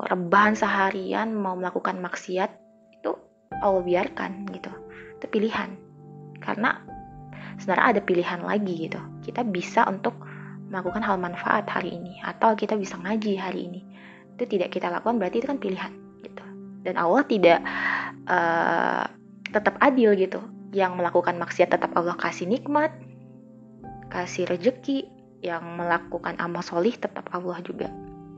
[0.07, 2.51] rebahan seharian, mau melakukan maksiat,
[2.99, 3.15] itu
[3.63, 4.71] Allah biarkan gitu.
[5.17, 5.75] Itu pilihan.
[6.39, 6.79] Karena
[7.59, 9.01] sebenarnya ada pilihan lagi gitu.
[9.23, 10.28] Kita bisa untuk
[10.69, 13.81] melakukan hal manfaat hari ini atau kita bisa ngaji hari ini.
[14.37, 16.45] Itu tidak kita lakukan berarti itu kan pilihan gitu.
[16.85, 17.61] Dan Allah tidak
[18.29, 19.05] uh,
[19.51, 20.41] tetap adil gitu.
[20.71, 22.93] Yang melakukan maksiat tetap Allah kasih nikmat,
[24.13, 25.09] kasih rejeki,
[25.43, 27.91] yang melakukan amal solih tetap Allah juga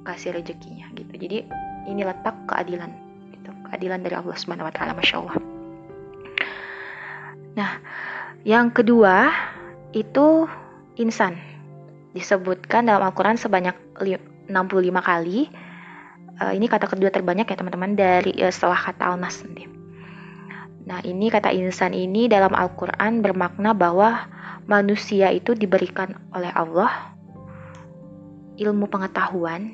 [0.05, 1.49] kasih rezekinya gitu jadi
[1.88, 2.93] ini letak keadilan
[3.37, 5.37] gitu keadilan dari Allah Subhanahu Wa Taala masya Allah
[7.57, 7.71] nah
[8.45, 9.33] yang kedua
[9.97, 10.49] itu
[11.01, 11.37] insan
[12.16, 14.51] disebutkan dalam Al-Quran sebanyak 65
[14.99, 15.46] kali.
[16.40, 19.44] Uh, ini kata kedua terbanyak ya teman-teman dari uh, setelah kata al-nas
[20.90, 24.27] nah ini kata insan ini dalam Al-Quran bermakna bahwa
[24.66, 27.14] manusia itu diberikan oleh Allah
[28.59, 29.70] ilmu pengetahuan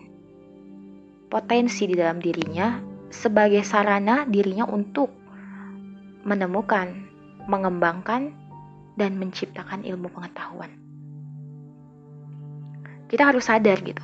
[1.32, 5.08] potensi di dalam dirinya sebagai sarana dirinya untuk
[6.26, 6.90] menemukan,
[7.46, 8.34] mengembangkan,
[8.98, 10.85] dan menciptakan ilmu pengetahuan
[13.06, 14.02] kita harus sadar gitu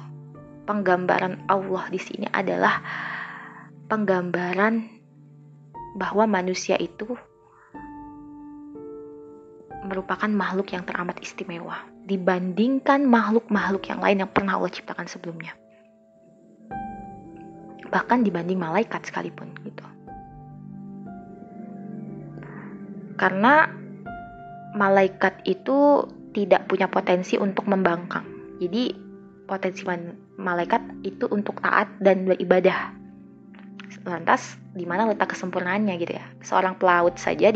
[0.65, 2.81] penggambaran Allah di sini adalah
[3.91, 4.87] penggambaran
[5.99, 7.12] bahwa manusia itu
[9.83, 15.53] merupakan makhluk yang teramat istimewa dibandingkan makhluk-makhluk yang lain yang pernah Allah ciptakan sebelumnya.
[17.93, 19.85] Bahkan dibanding malaikat sekalipun gitu.
[23.21, 23.69] Karena
[24.73, 28.32] malaikat itu tidak punya potensi untuk membangkang
[28.62, 28.94] jadi
[29.51, 29.83] potensi
[30.38, 32.94] malaikat itu untuk taat dan beribadah.
[34.03, 36.27] Lantas di mana letak kesempurnaannya gitu ya?
[36.42, 37.53] Seorang pelaut saja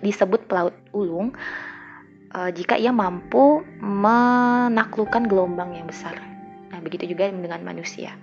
[0.00, 1.34] disebut pelaut ulung
[2.32, 6.16] uh, jika ia mampu menaklukkan gelombang yang besar.
[6.70, 8.14] Nah, begitu juga dengan manusia.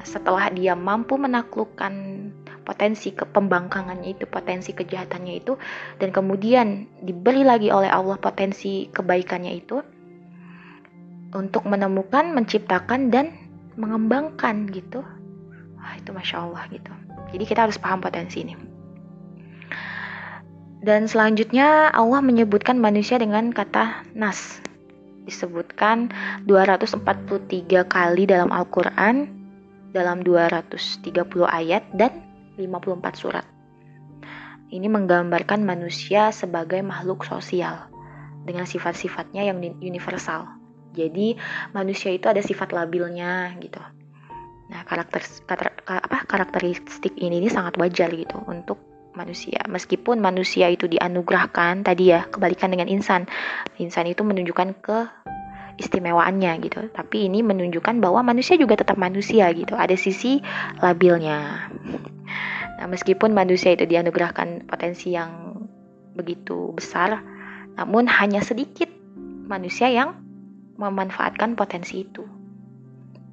[0.00, 1.94] Nah, setelah dia mampu menaklukkan
[2.62, 5.58] potensi kepembangkangannya itu, potensi kejahatannya itu,
[5.98, 9.82] dan kemudian diberi lagi oleh Allah potensi kebaikannya itu,
[11.32, 13.32] untuk menemukan, menciptakan dan
[13.76, 15.00] mengembangkan gitu.
[15.80, 16.92] Wah, itu masya Allah gitu.
[17.32, 18.54] Jadi kita harus paham potensi ini.
[20.82, 24.60] Dan selanjutnya Allah menyebutkan manusia dengan kata nas.
[25.22, 26.10] Disebutkan
[26.50, 29.30] 243 kali dalam Al-Quran,
[29.94, 31.14] dalam 230
[31.46, 32.26] ayat dan
[32.58, 33.46] 54 surat.
[34.72, 37.86] Ini menggambarkan manusia sebagai makhluk sosial
[38.42, 40.61] dengan sifat-sifatnya yang universal
[40.92, 41.36] jadi
[41.72, 43.80] manusia itu ada sifat labilnya gitu.
[44.72, 48.80] Nah, karakter, karakter apa karakteristik ini ini sangat wajar gitu untuk
[49.12, 49.60] manusia.
[49.68, 53.28] Meskipun manusia itu dianugerahkan tadi ya, kebalikan dengan insan.
[53.76, 54.98] Insan itu menunjukkan ke
[55.76, 56.88] istimewaannya gitu.
[56.88, 59.76] Tapi ini menunjukkan bahwa manusia juga tetap manusia gitu.
[59.76, 60.40] Ada sisi
[60.80, 61.68] labilnya.
[62.80, 65.60] Nah, meskipun manusia itu dianugerahkan potensi yang
[66.16, 67.20] begitu besar,
[67.76, 68.88] namun hanya sedikit
[69.48, 70.21] manusia yang
[70.82, 72.26] memanfaatkan potensi itu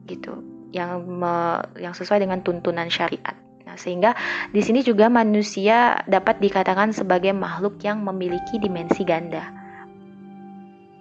[0.09, 0.41] gitu
[0.73, 3.33] yang me, yang sesuai dengan tuntunan syariat.
[3.65, 4.17] Nah, sehingga
[4.49, 9.49] di sini juga manusia dapat dikatakan sebagai makhluk yang memiliki dimensi ganda.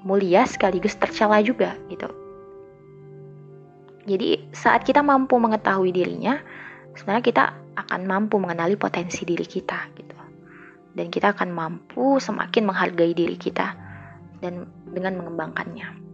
[0.05, 2.09] Mulia sekaligus tercela juga gitu.
[4.09, 6.41] Jadi saat kita mampu mengetahui dirinya,
[6.97, 7.45] sebenarnya kita
[7.77, 10.17] akan mampu mengenali potensi diri kita gitu.
[10.97, 13.77] Dan kita akan mampu semakin menghargai diri kita
[14.41, 16.08] dan dengan mengembangkannya.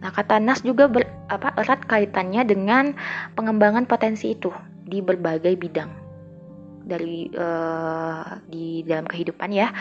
[0.00, 2.92] Nah, kata Nas juga ber, apa, erat kaitannya dengan
[3.32, 4.52] pengembangan potensi itu
[4.86, 5.90] di berbagai bidang
[6.86, 9.74] dari uh, di dalam kehidupan ya.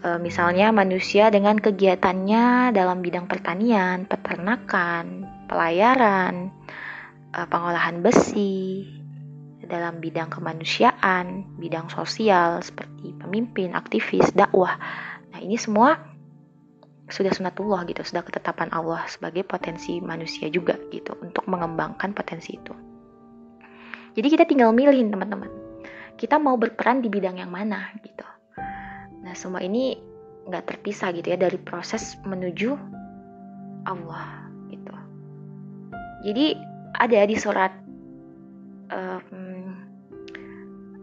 [0.00, 6.48] Uh, misalnya manusia dengan kegiatannya dalam bidang pertanian, peternakan, pelayaran,
[7.36, 8.88] uh, pengolahan besi,
[9.68, 14.80] dalam bidang kemanusiaan, bidang sosial seperti pemimpin, aktivis, dakwah.
[15.28, 16.00] Nah, ini semua
[17.08, 22.72] sudah sunatullah gitu, sudah ketetapan Allah sebagai potensi manusia juga gitu untuk mengembangkan potensi itu.
[24.12, 25.48] Jadi kita tinggal milih teman-teman.
[26.18, 28.26] Kita mau berperan di bidang yang mana gitu.
[29.22, 29.96] Nah semua ini
[30.48, 32.74] nggak terpisah gitu ya dari proses menuju
[33.86, 34.94] Allah gitu.
[36.28, 36.46] Jadi
[36.98, 37.72] ada di surat
[38.90, 39.76] um,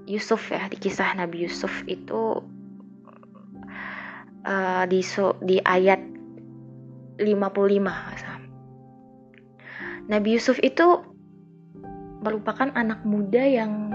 [0.05, 2.41] Yusuf ya di kisah Nabi Yusuf itu
[4.45, 5.99] uh, di so, di ayat
[7.17, 7.25] 55
[10.05, 11.01] Nabi Yusuf itu
[12.21, 13.89] merupakan anak muda yang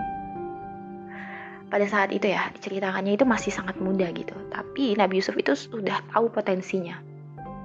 [1.70, 4.34] pada saat itu ya diceritakannya itu masih sangat muda gitu.
[4.50, 6.98] Tapi Nabi Yusuf itu sudah tahu potensinya.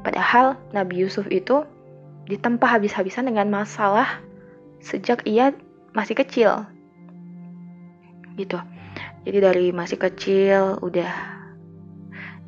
[0.05, 1.65] Padahal Nabi Yusuf itu
[2.29, 4.21] ditempa habis-habisan dengan masalah
[4.77, 5.57] sejak ia
[5.97, 6.69] masih kecil.
[8.37, 8.61] Gitu.
[9.25, 11.34] Jadi dari masih kecil udah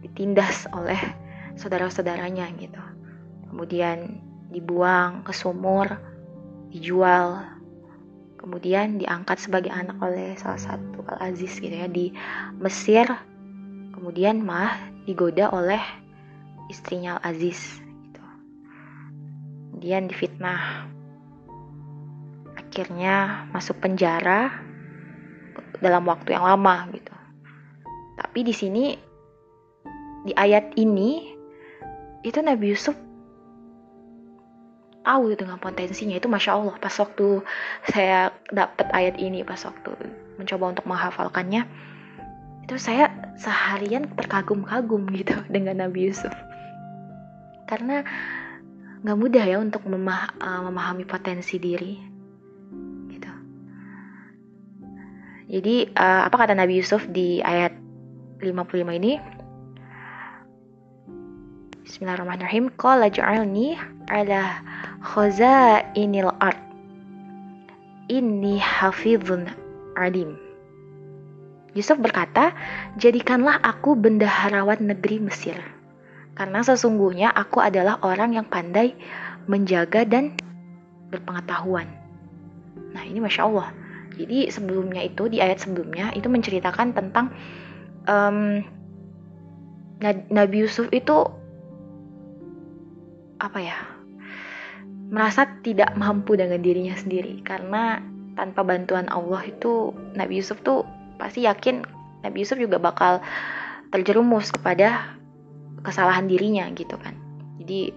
[0.04, 1.00] ditindas oleh
[1.58, 2.82] saudara-saudaranya gitu.
[3.50, 4.22] Kemudian
[4.54, 5.90] dibuang ke sumur,
[6.70, 7.44] dijual,
[8.38, 12.14] kemudian diangkat sebagai anak oleh salah satu Al-Aziz gitu ya di
[12.62, 13.08] Mesir.
[13.98, 15.82] Kemudian mah digoda oleh
[16.68, 18.24] istrinya Al-Aziz gitu.
[19.72, 20.92] kemudian difitnah
[22.60, 24.52] akhirnya masuk penjara
[25.80, 27.16] dalam waktu yang lama gitu
[28.20, 29.07] tapi di sini
[30.28, 31.32] di ayat ini
[32.28, 33.00] itu Nabi Yusuf
[35.08, 36.20] tahu dengan potensinya.
[36.20, 37.40] Itu masya Allah pas waktu
[37.88, 39.96] saya dapat ayat ini pas waktu
[40.36, 41.64] mencoba untuk menghafalkannya
[42.68, 43.08] itu saya
[43.40, 46.36] seharian terkagum-kagum gitu dengan Nabi Yusuf.
[47.72, 48.04] Karena
[49.08, 51.96] nggak mudah ya untuk memah uh, memahami potensi diri
[53.08, 53.32] gitu.
[55.48, 57.72] Jadi uh, apa kata Nabi Yusuf di ayat
[58.44, 59.37] 55 ini
[61.88, 62.68] Bismillahirrahmanirrahim.
[62.76, 63.80] Qala ja'alni
[64.12, 64.60] ala
[65.00, 66.60] khazainil ard.
[68.12, 69.48] Inni hafizun
[69.96, 70.36] alim.
[71.72, 72.52] Yusuf berkata,
[73.00, 75.56] Jadikanlah aku bendaharawan negeri Mesir
[76.36, 78.92] Karena sesungguhnya aku adalah orang yang pandai
[79.48, 80.36] menjaga dan
[81.08, 81.88] berpengetahuan.
[82.92, 83.72] Nah ini Masya Allah.
[84.20, 87.32] Jadi sebelumnya itu, di ayat sebelumnya Itu menceritakan tentang
[88.12, 88.60] um,
[90.28, 91.37] Nabi Yusuf itu
[93.38, 93.78] apa ya
[95.08, 97.40] merasa tidak mampu dengan dirinya sendiri.
[97.44, 98.02] Karena
[98.36, 100.84] tanpa bantuan Allah itu Nabi Yusuf tuh
[101.18, 101.82] pasti yakin
[102.22, 103.24] Nabi Yusuf juga bakal
[103.90, 105.16] terjerumus kepada
[105.82, 107.16] kesalahan dirinya gitu kan.
[107.64, 107.96] Jadi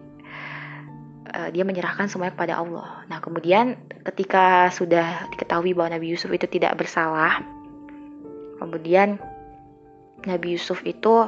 [1.34, 3.02] uh, dia menyerahkan semuanya kepada Allah.
[3.10, 3.74] Nah kemudian
[4.06, 7.42] ketika sudah diketahui bahwa Nabi Yusuf itu tidak bersalah
[8.60, 9.16] kemudian
[10.28, 11.24] Nabi Yusuf itu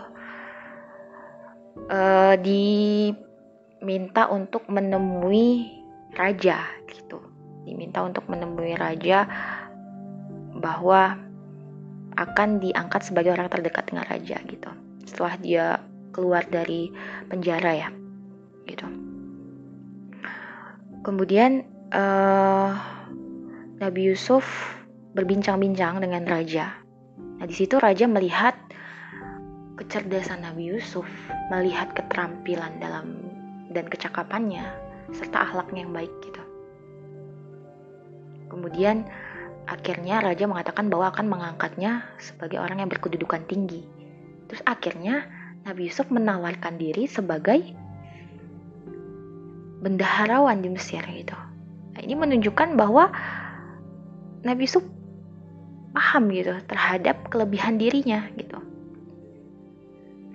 [1.88, 3.08] uh, di
[3.82, 5.68] minta untuk menemui
[6.14, 7.20] raja gitu.
[7.66, 9.26] Diminta untuk menemui raja
[10.58, 11.18] bahwa
[12.16, 14.70] akan diangkat sebagai orang terdekat dengan raja gitu.
[15.06, 15.66] Setelah dia
[16.12, 16.92] keluar dari
[17.26, 17.88] penjara ya
[18.68, 18.86] gitu.
[21.02, 22.70] Kemudian uh,
[23.82, 24.46] Nabi Yusuf
[25.18, 26.78] berbincang-bincang dengan raja.
[27.18, 28.54] Nah di situ raja melihat
[29.74, 31.08] kecerdasan Nabi Yusuf
[31.50, 33.31] melihat keterampilan dalam
[33.72, 34.64] dan kecakapannya
[35.12, 36.42] serta akhlaknya yang baik gitu.
[38.52, 39.08] Kemudian
[39.64, 43.84] akhirnya raja mengatakan bahwa akan mengangkatnya sebagai orang yang berkedudukan tinggi.
[44.48, 45.24] Terus akhirnya
[45.64, 47.62] Nabi Yusuf menawarkan diri sebagai
[49.82, 51.34] bendaharawan di Mesir gitu.
[51.92, 53.10] Nah, ini menunjukkan bahwa
[54.42, 54.84] Nabi Yusuf
[55.92, 58.58] paham gitu terhadap kelebihan dirinya gitu.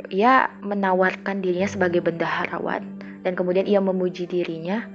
[0.08, 2.97] Ia menawarkan dirinya sebagai bendaharawan
[3.28, 4.88] dan kemudian ia memuji dirinya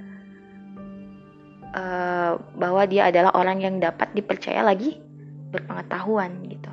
[1.76, 4.96] uh, bahwa dia adalah orang yang dapat dipercaya lagi
[5.52, 6.72] berpengetahuan gitu.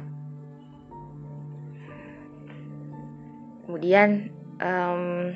[3.68, 4.32] Kemudian
[4.64, 5.36] um,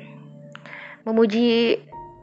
[1.03, 1.75] memuji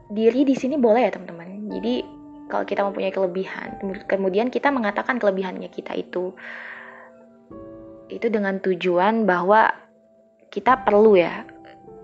[0.09, 1.69] diri di sini boleh ya teman-teman.
[1.69, 2.01] Jadi
[2.49, 3.77] kalau kita mempunyai kelebihan,
[4.09, 6.33] kemudian kita mengatakan kelebihannya kita itu
[8.09, 9.71] itu dengan tujuan bahwa
[10.49, 11.47] kita perlu ya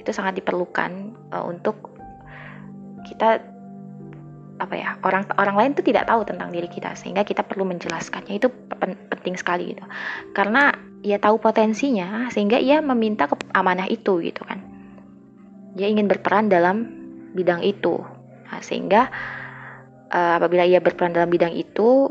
[0.07, 1.91] itu sangat diperlukan uh, untuk
[3.03, 3.43] kita
[4.57, 8.39] apa ya orang orang lain tuh tidak tahu tentang diri kita sehingga kita perlu menjelaskannya.
[8.39, 9.83] Itu pen, penting sekali gitu.
[10.31, 10.71] Karena
[11.03, 14.63] ia tahu potensinya sehingga ia meminta ke amanah itu gitu kan.
[15.75, 16.89] Dia ingin berperan dalam
[17.35, 18.01] bidang itu.
[18.47, 19.11] Nah, sehingga
[20.09, 22.09] uh, apabila ia berperan dalam bidang itu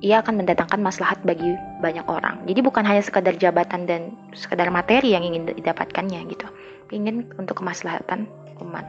[0.00, 2.42] ia akan mendatangkan maslahat bagi banyak orang.
[2.44, 6.46] Jadi bukan hanya sekadar jabatan dan sekadar materi yang ingin didapatkannya gitu.
[6.90, 8.26] Ingin untuk kemaslahatan
[8.62, 8.84] umat.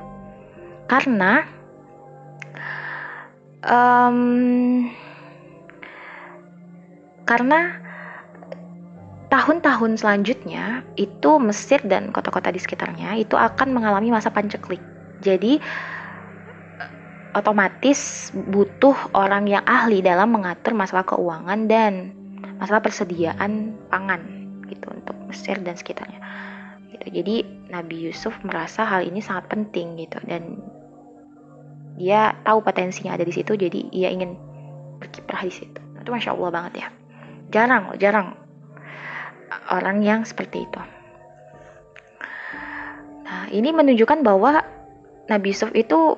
[0.90, 1.46] Karena
[3.62, 4.90] um,
[7.30, 7.78] karena
[9.30, 14.82] tahun-tahun selanjutnya itu Mesir dan kota-kota di sekitarnya itu akan mengalami masa panceklik.
[15.22, 15.62] Jadi
[17.38, 22.19] otomatis butuh orang yang ahli dalam mengatur masalah keuangan dan
[22.60, 24.22] masalah persediaan pangan
[24.68, 26.20] gitu untuk Mesir dan sekitarnya.
[26.94, 27.06] Gitu.
[27.24, 27.36] Jadi
[27.72, 30.60] Nabi Yusuf merasa hal ini sangat penting gitu dan
[31.96, 34.36] dia tahu potensinya ada di situ jadi ia ingin
[35.00, 35.80] berkiprah di situ.
[36.00, 36.88] Itu masya Allah banget ya.
[37.50, 38.28] Jarang loh, jarang
[39.72, 40.82] orang yang seperti itu.
[43.26, 44.62] Nah, ini menunjukkan bahwa
[45.32, 46.18] Nabi Yusuf itu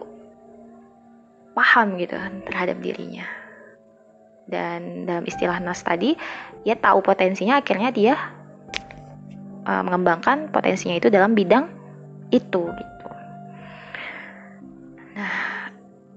[1.51, 2.15] paham gitu
[2.47, 3.40] terhadap dirinya
[4.51, 6.13] dan dalam istilah Nas tadi
[6.67, 8.13] dia tahu potensinya akhirnya dia
[9.65, 11.71] uh, mengembangkan potensinya itu dalam bidang
[12.29, 13.07] itu gitu
[15.15, 15.33] nah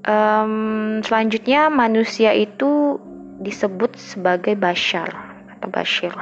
[0.05, 2.99] um, selanjutnya manusia itu
[3.39, 5.09] disebut sebagai bashar
[5.59, 6.13] atau bashir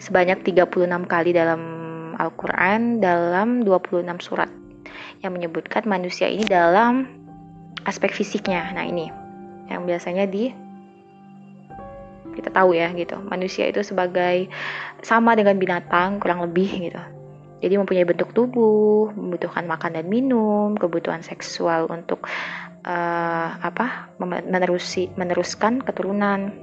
[0.00, 1.60] sebanyak 36 kali dalam
[2.18, 4.50] Al-Quran dalam 26 surat
[5.22, 7.06] yang menyebutkan manusia ini dalam
[7.86, 8.74] aspek fisiknya.
[8.74, 9.10] Nah, ini
[9.70, 10.50] yang biasanya di
[12.38, 13.18] kita tahu ya gitu.
[13.26, 14.46] Manusia itu sebagai
[15.02, 17.02] sama dengan binatang kurang lebih gitu.
[17.58, 22.22] Jadi mempunyai bentuk tubuh, membutuhkan makan dan minum, kebutuhan seksual untuk
[22.86, 24.14] uh, apa?
[24.22, 26.54] menerusi meneruskan keturunan,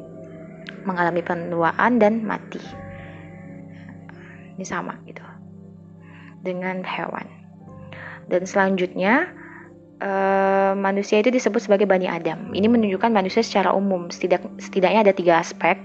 [0.87, 2.63] mengalami penuaan dan mati.
[4.55, 5.23] Ini sama gitu.
[6.39, 7.27] Dengan hewan.
[8.31, 9.27] Dan selanjutnya
[10.05, 12.53] uh, manusia itu disebut sebagai Bani Adam.
[12.53, 14.13] Ini menunjukkan manusia secara umum.
[14.13, 15.81] Setidak, setidaknya ada tiga aspek.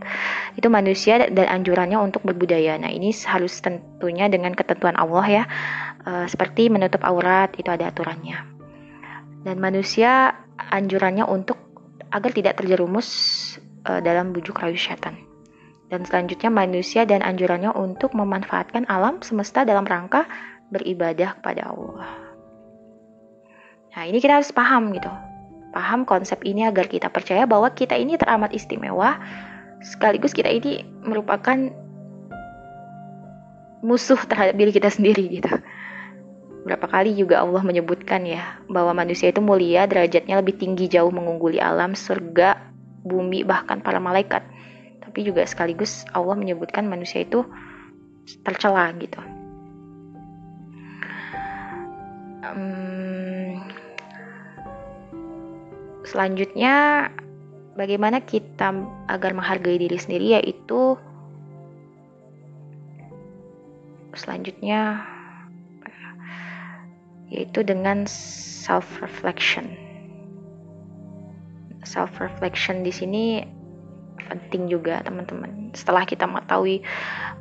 [0.55, 2.77] Itu manusia dan anjurannya untuk berbudaya.
[2.77, 5.45] Nah ini harus tentunya dengan ketentuan Allah ya.
[6.05, 8.45] Uh, seperti menutup aurat itu ada aturannya.
[9.41, 11.57] Dan manusia anjurannya untuk
[12.13, 13.09] agar tidak terjerumus
[13.89, 15.17] uh, dalam bujuk rayu syaitan.
[15.91, 20.23] Dan selanjutnya manusia dan anjurannya untuk memanfaatkan alam semesta dalam rangka
[20.71, 22.30] beribadah kepada Allah.
[23.91, 25.11] Nah, ini kita harus paham gitu.
[25.71, 29.19] Paham konsep ini agar kita percaya bahwa kita ini teramat istimewa,
[29.83, 31.71] sekaligus kita ini merupakan
[33.81, 35.51] musuh terhadap diri kita sendiri gitu.
[36.61, 41.57] Berapa kali juga Allah menyebutkan ya bahwa manusia itu mulia, derajatnya lebih tinggi jauh mengungguli
[41.57, 42.61] alam, surga,
[43.03, 44.45] bumi, bahkan para malaikat.
[45.01, 47.49] Tapi juga sekaligus Allah menyebutkan manusia itu
[48.45, 49.19] tercela gitu.
[52.41, 53.10] Um,
[56.05, 57.09] Selanjutnya,
[57.77, 58.73] bagaimana kita
[59.09, 60.97] agar menghargai diri sendiri yaitu
[64.13, 65.07] selanjutnya
[67.31, 69.71] yaitu dengan self reflection.
[71.87, 73.25] Self reflection di sini
[74.29, 75.73] penting juga teman-teman.
[75.73, 76.83] Setelah kita mengetahui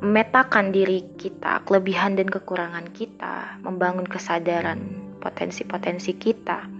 [0.00, 4.80] memetakan diri kita, kelebihan dan kekurangan kita, membangun kesadaran
[5.20, 6.79] potensi-potensi kita,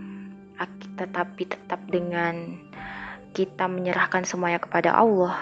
[0.68, 2.61] tetapi tetap dengan
[3.32, 5.38] kita menyerahkan semuanya kepada Allah.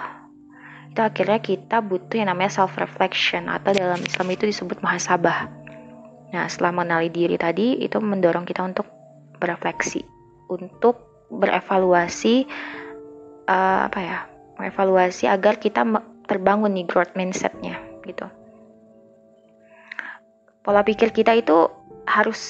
[0.92, 5.50] Itu akhirnya kita butuh yang namanya self reflection atau dalam Islam itu disebut muhasabah.
[6.34, 8.86] Nah setelah mengenali diri tadi itu mendorong kita untuk
[9.38, 10.04] berefleksi
[10.50, 12.48] untuk berevaluasi
[13.48, 14.18] uh, apa ya
[14.58, 15.84] mengevaluasi agar kita
[16.28, 18.28] terbangun nih growth mindsetnya gitu.
[20.64, 21.68] Pola pikir kita itu
[22.08, 22.40] harus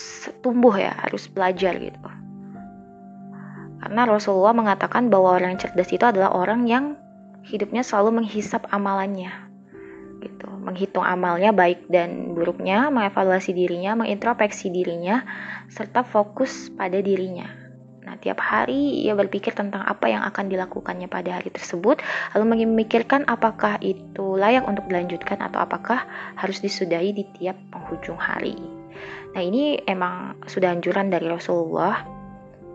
[0.42, 2.17] tumbuh ya harus belajar gitu
[3.78, 6.84] karena Rasulullah mengatakan bahwa orang yang cerdas itu adalah orang yang
[7.46, 9.30] hidupnya selalu menghisap amalannya.
[10.18, 15.22] Gitu, menghitung amalnya baik dan buruknya, mengevaluasi dirinya, mengintrospeksi dirinya,
[15.70, 17.46] serta fokus pada dirinya.
[18.02, 22.02] Nah, tiap hari ia berpikir tentang apa yang akan dilakukannya pada hari tersebut,
[22.34, 28.58] lalu memikirkan apakah itu layak untuk dilanjutkan atau apakah harus disudahi di tiap penghujung hari.
[29.36, 32.02] Nah, ini emang sudah anjuran dari Rasulullah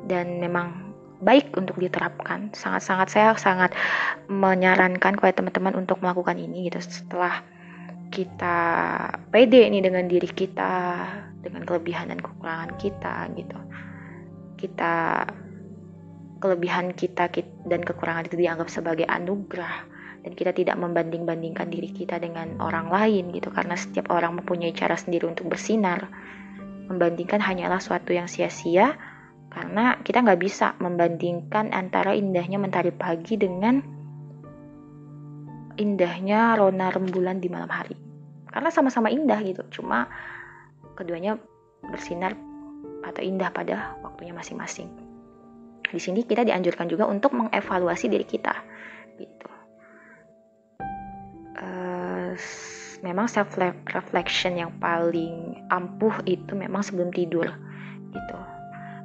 [0.07, 0.82] dan memang
[1.23, 2.51] baik untuk diterapkan.
[2.51, 3.71] Sangat-sangat saya sangat
[4.27, 7.41] menyarankan kepada teman-teman untuk melakukan ini gitu setelah
[8.13, 8.57] kita
[9.33, 10.75] pede ini dengan diri kita,
[11.41, 13.57] dengan kelebihan dan kekurangan kita gitu.
[14.59, 15.25] Kita
[16.37, 17.31] kelebihan kita
[17.65, 19.89] dan kekurangan itu dianggap sebagai anugerah
[20.23, 24.95] dan kita tidak membanding-bandingkan diri kita dengan orang lain gitu karena setiap orang mempunyai cara
[24.95, 26.07] sendiri untuk bersinar.
[26.83, 28.93] Membandingkan hanyalah suatu yang sia-sia
[29.53, 33.85] karena kita nggak bisa membandingkan antara indahnya mentari pagi dengan
[35.77, 37.93] indahnya rona rembulan di malam hari.
[38.49, 40.09] Karena sama-sama indah gitu cuma
[40.97, 41.37] keduanya
[41.85, 42.33] bersinar
[43.05, 44.89] atau indah pada waktunya masing-masing.
[45.85, 48.57] Di sini kita dianjurkan juga untuk mengevaluasi diri kita
[49.21, 49.49] gitu.
[51.53, 52.33] Uh,
[53.05, 53.53] memang self
[53.93, 57.45] reflection yang paling ampuh itu memang sebelum tidur
[58.09, 58.52] gitu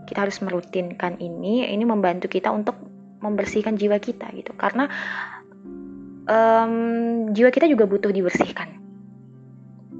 [0.08, 2.80] kita harus merutinkan ini ini membantu kita untuk
[3.20, 4.56] membersihkan jiwa kita gitu.
[4.56, 4.88] Karena
[6.24, 6.72] um,
[7.36, 8.80] jiwa kita juga butuh dibersihkan.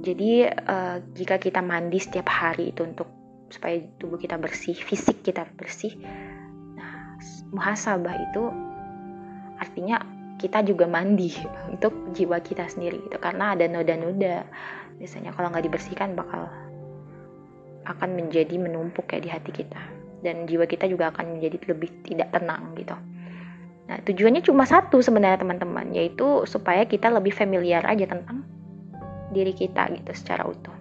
[0.01, 3.13] Jadi uh, jika kita mandi setiap hari itu untuk
[3.53, 5.97] supaya tubuh kita bersih fisik kita bersih
[6.77, 7.17] nah
[7.49, 8.45] muhasabah itu
[9.57, 10.05] artinya
[10.37, 11.33] kita juga mandi
[11.75, 13.21] untuk jiwa kita sendiri gitu.
[13.21, 14.49] Karena ada noda-noda.
[14.97, 16.49] Biasanya kalau nggak dibersihkan bakal
[17.89, 22.35] akan menjadi menumpuk ya di hati kita dan jiwa kita juga akan menjadi lebih tidak
[22.35, 22.97] tenang gitu.
[23.89, 28.45] Nah, tujuannya cuma satu sebenarnya teman-teman, yaitu supaya kita lebih familiar aja tentang
[29.33, 30.75] diri kita gitu secara utuh.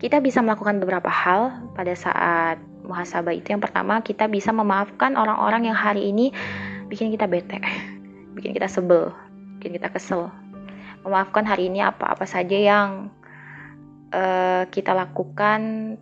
[0.00, 3.54] Kita bisa melakukan beberapa hal pada saat muhasabah itu.
[3.54, 6.32] Yang pertama, kita bisa memaafkan orang-orang yang hari ini
[6.88, 7.60] bikin kita bete,
[8.36, 9.12] bikin kita sebel,
[9.60, 10.32] bikin kita kesel.
[11.04, 13.12] Memaafkan hari ini apa-apa saja yang
[14.14, 15.94] uh, kita lakukan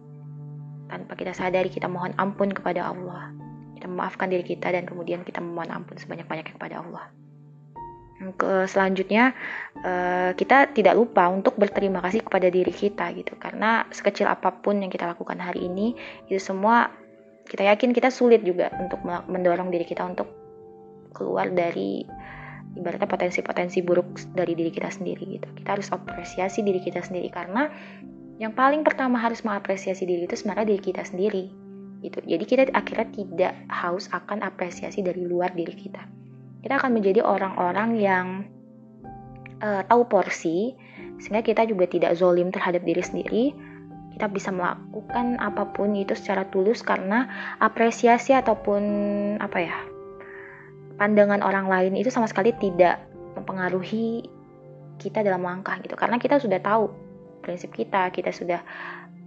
[0.90, 3.30] tanpa kita sadari kita mohon ampun kepada Allah.
[3.78, 7.04] Kita memaafkan diri kita dan kemudian kita memohon ampun sebanyak-banyaknya kepada Allah.
[8.36, 9.32] Ke selanjutnya
[9.80, 13.38] uh, kita tidak lupa untuk berterima kasih kepada diri kita gitu.
[13.40, 15.96] Karena sekecil apa pun yang kita lakukan hari ini
[16.28, 16.92] itu semua
[17.48, 20.28] kita yakin kita sulit juga untuk mendorong diri kita untuk
[21.16, 22.04] keluar dari
[22.78, 25.48] ibaratnya potensi-potensi buruk dari diri kita sendiri gitu.
[25.58, 27.66] Kita harus apresiasi diri kita sendiri karena
[28.40, 31.52] yang paling pertama harus mengapresiasi diri itu sebenarnya diri kita sendiri.
[32.00, 32.24] Gitu.
[32.24, 36.00] Jadi kita akhirnya tidak haus akan apresiasi dari luar diri kita.
[36.64, 38.26] Kita akan menjadi orang-orang yang
[39.60, 40.72] uh, tahu porsi
[41.20, 43.44] sehingga kita juga tidak zolim terhadap diri sendiri.
[44.16, 47.28] Kita bisa melakukan apa pun itu secara tulus karena
[47.60, 48.82] apresiasi ataupun
[49.36, 49.76] apa ya
[50.96, 53.04] pandangan orang lain itu sama sekali tidak
[53.36, 54.24] mempengaruhi
[54.96, 55.92] kita dalam langkah gitu.
[55.92, 57.09] Karena kita sudah tahu
[57.40, 58.60] prinsip kita kita sudah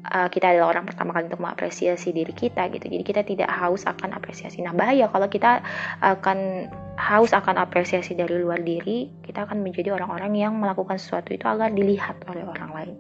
[0.09, 2.86] uh, kita adalah orang pertama kali untuk mengapresiasi diri kita gitu.
[2.88, 4.59] Jadi kita tidak haus akan apresiasi.
[4.64, 5.64] Nah bahaya kalau kita
[6.03, 11.45] akan haus akan apresiasi dari luar diri kita akan menjadi orang-orang yang melakukan sesuatu itu
[11.47, 12.95] agar dilihat oleh orang lain.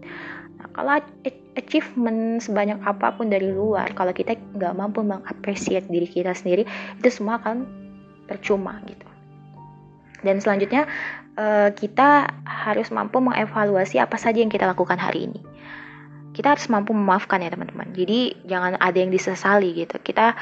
[0.57, 0.97] Nah kalau
[1.53, 6.65] achievement sebanyak apa pun dari luar kalau kita nggak mampu mengapresiasi diri kita sendiri
[6.97, 7.67] itu semua akan
[8.25, 9.05] percuma gitu.
[10.23, 10.87] Dan selanjutnya
[11.37, 15.41] uh, kita harus mampu mengevaluasi apa saja yang kita lakukan hari ini
[16.33, 17.93] kita harus mampu memaafkan ya teman-teman.
[17.93, 20.01] Jadi jangan ada yang disesali gitu.
[20.01, 20.33] Kita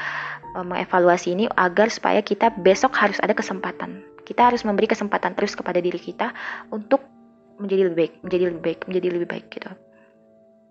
[0.56, 4.00] uh, mengevaluasi ini agar supaya kita besok harus ada kesempatan.
[4.24, 6.32] Kita harus memberi kesempatan terus kepada diri kita
[6.72, 7.04] untuk
[7.60, 9.70] menjadi lebih baik, menjadi lebih baik, menjadi lebih baik gitu.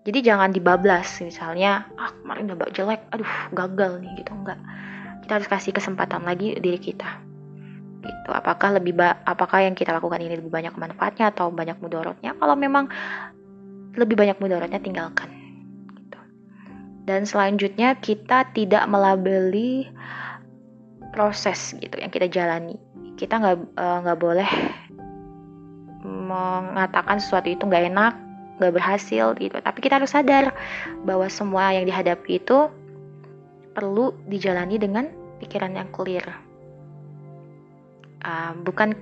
[0.02, 4.58] Jadi jangan dibablas misalnya, ah kemarin udah jelek, aduh gagal nih gitu enggak.
[5.22, 7.31] Kita harus kasih kesempatan lagi diri kita.
[8.02, 8.30] Gitu.
[8.34, 12.34] Apakah lebih ba apakah yang kita lakukan ini lebih banyak manfaatnya atau banyak mudorotnya?
[12.34, 12.90] Kalau memang
[13.94, 15.30] lebih banyak mudaratnya tinggalkan.
[15.94, 16.18] Gitu.
[17.06, 19.86] Dan selanjutnya kita tidak melabeli
[21.14, 22.74] proses gitu yang kita jalani.
[23.14, 24.50] Kita nggak eh, nggak uh, boleh
[26.02, 28.14] mengatakan sesuatu itu nggak enak,
[28.58, 29.56] nggak berhasil gitu.
[29.62, 30.50] Tapi kita harus sadar
[31.06, 32.66] bahwa semua yang dihadapi itu
[33.76, 35.06] perlu dijalani dengan
[35.38, 36.51] pikiran yang clear.
[38.22, 38.94] Uh, bukan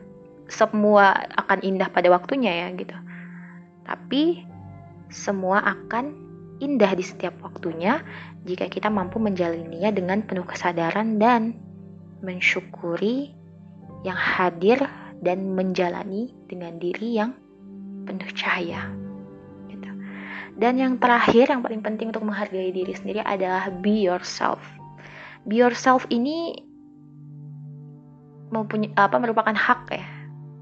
[0.51, 2.97] semua akan indah pada waktunya ya gitu.
[3.87, 4.45] Tapi
[5.11, 6.15] semua akan
[6.61, 8.05] indah di setiap waktunya
[8.45, 11.57] jika kita mampu menjalaninya dengan penuh kesadaran dan
[12.21, 13.33] mensyukuri
[14.05, 14.81] yang hadir
[15.21, 17.37] dan menjalani dengan diri yang
[18.09, 18.89] penuh cahaya.
[19.69, 19.91] Gitu.
[20.57, 24.61] Dan yang terakhir, yang paling penting untuk menghargai diri sendiri adalah be yourself.
[25.45, 26.70] Be yourself ini
[28.51, 30.07] mempunyai apa merupakan hak ya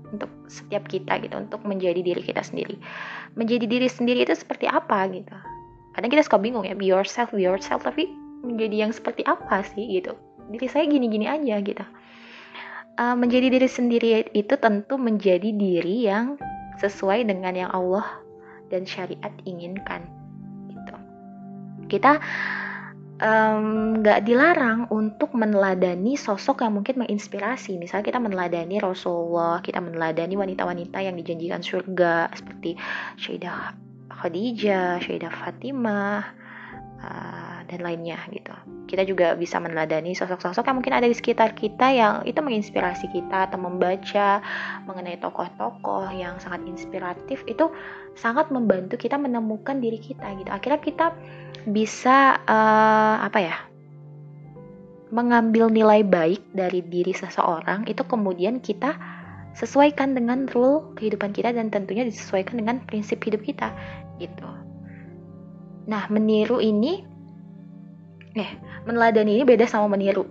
[0.08, 2.80] untuk setiap kita gitu untuk menjadi diri kita sendiri.
[3.36, 5.36] Menjadi diri sendiri itu seperti apa gitu.
[5.92, 8.08] Kadang kita suka bingung ya be yourself be yourself tapi
[8.44, 10.16] menjadi yang seperti apa sih gitu?
[10.48, 11.84] Diri saya gini-gini aja gitu.
[12.98, 16.34] Uh, menjadi diri sendiri itu tentu menjadi diri yang
[16.82, 18.06] sesuai dengan yang Allah
[18.72, 20.02] dan syariat inginkan
[20.72, 20.94] gitu.
[21.92, 22.18] Kita
[23.18, 27.74] nggak um, dilarang untuk meneladani sosok yang mungkin menginspirasi.
[27.74, 32.78] Misalnya kita meneladani Rasulullah, kita meneladani wanita-wanita yang dijanjikan surga seperti
[33.18, 33.74] Syaidah
[34.06, 36.22] Khadijah, Syaidah Fatimah,
[37.02, 38.50] uh, dan lainnya gitu.
[38.88, 43.52] Kita juga bisa meneladani sosok-sosok yang mungkin ada di sekitar kita yang itu menginspirasi kita
[43.52, 44.40] atau membaca
[44.88, 47.68] mengenai tokoh-tokoh yang sangat inspiratif itu
[48.16, 50.48] sangat membantu kita menemukan diri kita gitu.
[50.48, 51.06] Akhirnya kita
[51.68, 53.56] bisa uh, apa ya
[55.12, 58.96] mengambil nilai baik dari diri seseorang itu kemudian kita
[59.56, 63.72] sesuaikan dengan rule kehidupan kita dan tentunya disesuaikan dengan prinsip hidup kita
[64.20, 64.48] gitu.
[65.88, 67.00] Nah, meniru ini
[68.38, 68.50] eh
[68.86, 70.24] meneladani ini beda sama meniru.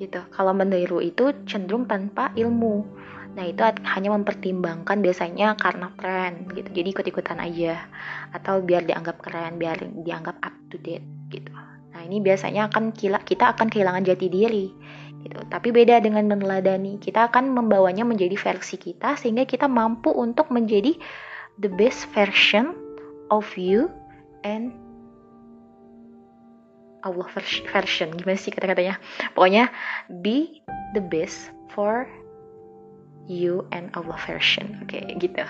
[0.00, 0.20] gitu.
[0.32, 2.88] Kalau meniru itu cenderung tanpa ilmu.
[3.36, 6.66] Nah, itu hanya mempertimbangkan biasanya karena tren gitu.
[6.72, 7.86] Jadi ikut-ikutan aja
[8.34, 11.52] atau biar dianggap keren, biar dianggap up to date gitu.
[11.92, 14.66] Nah, ini biasanya akan kita akan kehilangan jati diri
[15.20, 15.38] gitu.
[15.46, 16.96] Tapi beda dengan meneladani.
[16.96, 20.96] Kita akan membawanya menjadi versi kita sehingga kita mampu untuk menjadi
[21.60, 22.72] the best version
[23.28, 23.92] of you
[24.48, 24.72] and
[27.02, 27.28] Allah
[27.72, 28.12] version.
[28.14, 29.00] Gimana sih kata-katanya?
[29.32, 29.72] Pokoknya
[30.20, 30.60] be
[30.92, 32.06] the best for
[33.30, 34.82] you and Allah version.
[34.84, 35.44] Oke okay, gitu.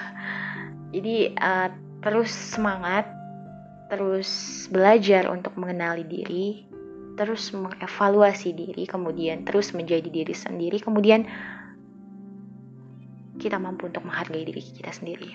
[0.91, 1.69] Jadi uh,
[2.05, 3.07] terus semangat
[3.91, 4.31] terus
[4.71, 6.71] belajar untuk mengenali diri
[7.19, 11.27] terus mengevaluasi diri kemudian terus menjadi diri sendiri kemudian
[13.37, 15.35] kita mampu untuk menghargai diri kita sendiri.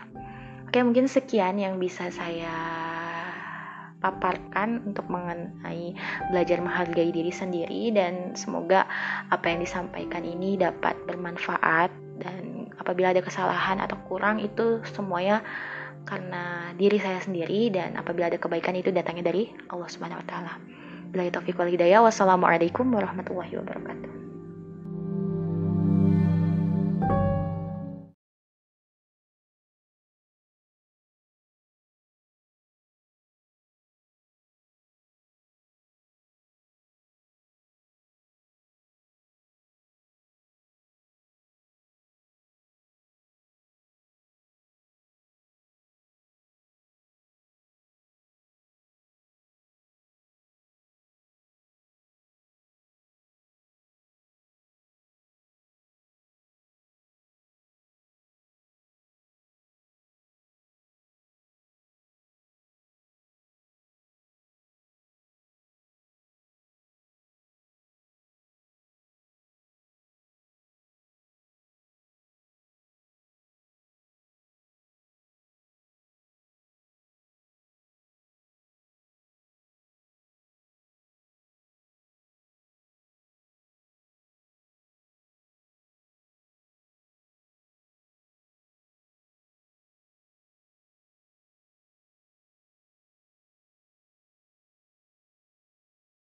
[0.66, 2.54] Oke mungkin sekian yang bisa saya
[4.06, 5.98] paparkan untuk mengenai
[6.30, 8.86] belajar menghargai diri sendiri dan semoga
[9.34, 11.90] apa yang disampaikan ini dapat bermanfaat
[12.22, 15.42] dan apabila ada kesalahan atau kurang itu semuanya
[16.06, 20.54] karena diri saya sendiri dan apabila ada kebaikan itu datangnya dari Allah Subhanahu wa taala.
[21.10, 22.06] Bila taufiq wal hidayah.
[22.06, 24.15] Wassalamualaikum warahmatullahi wabarakatuh.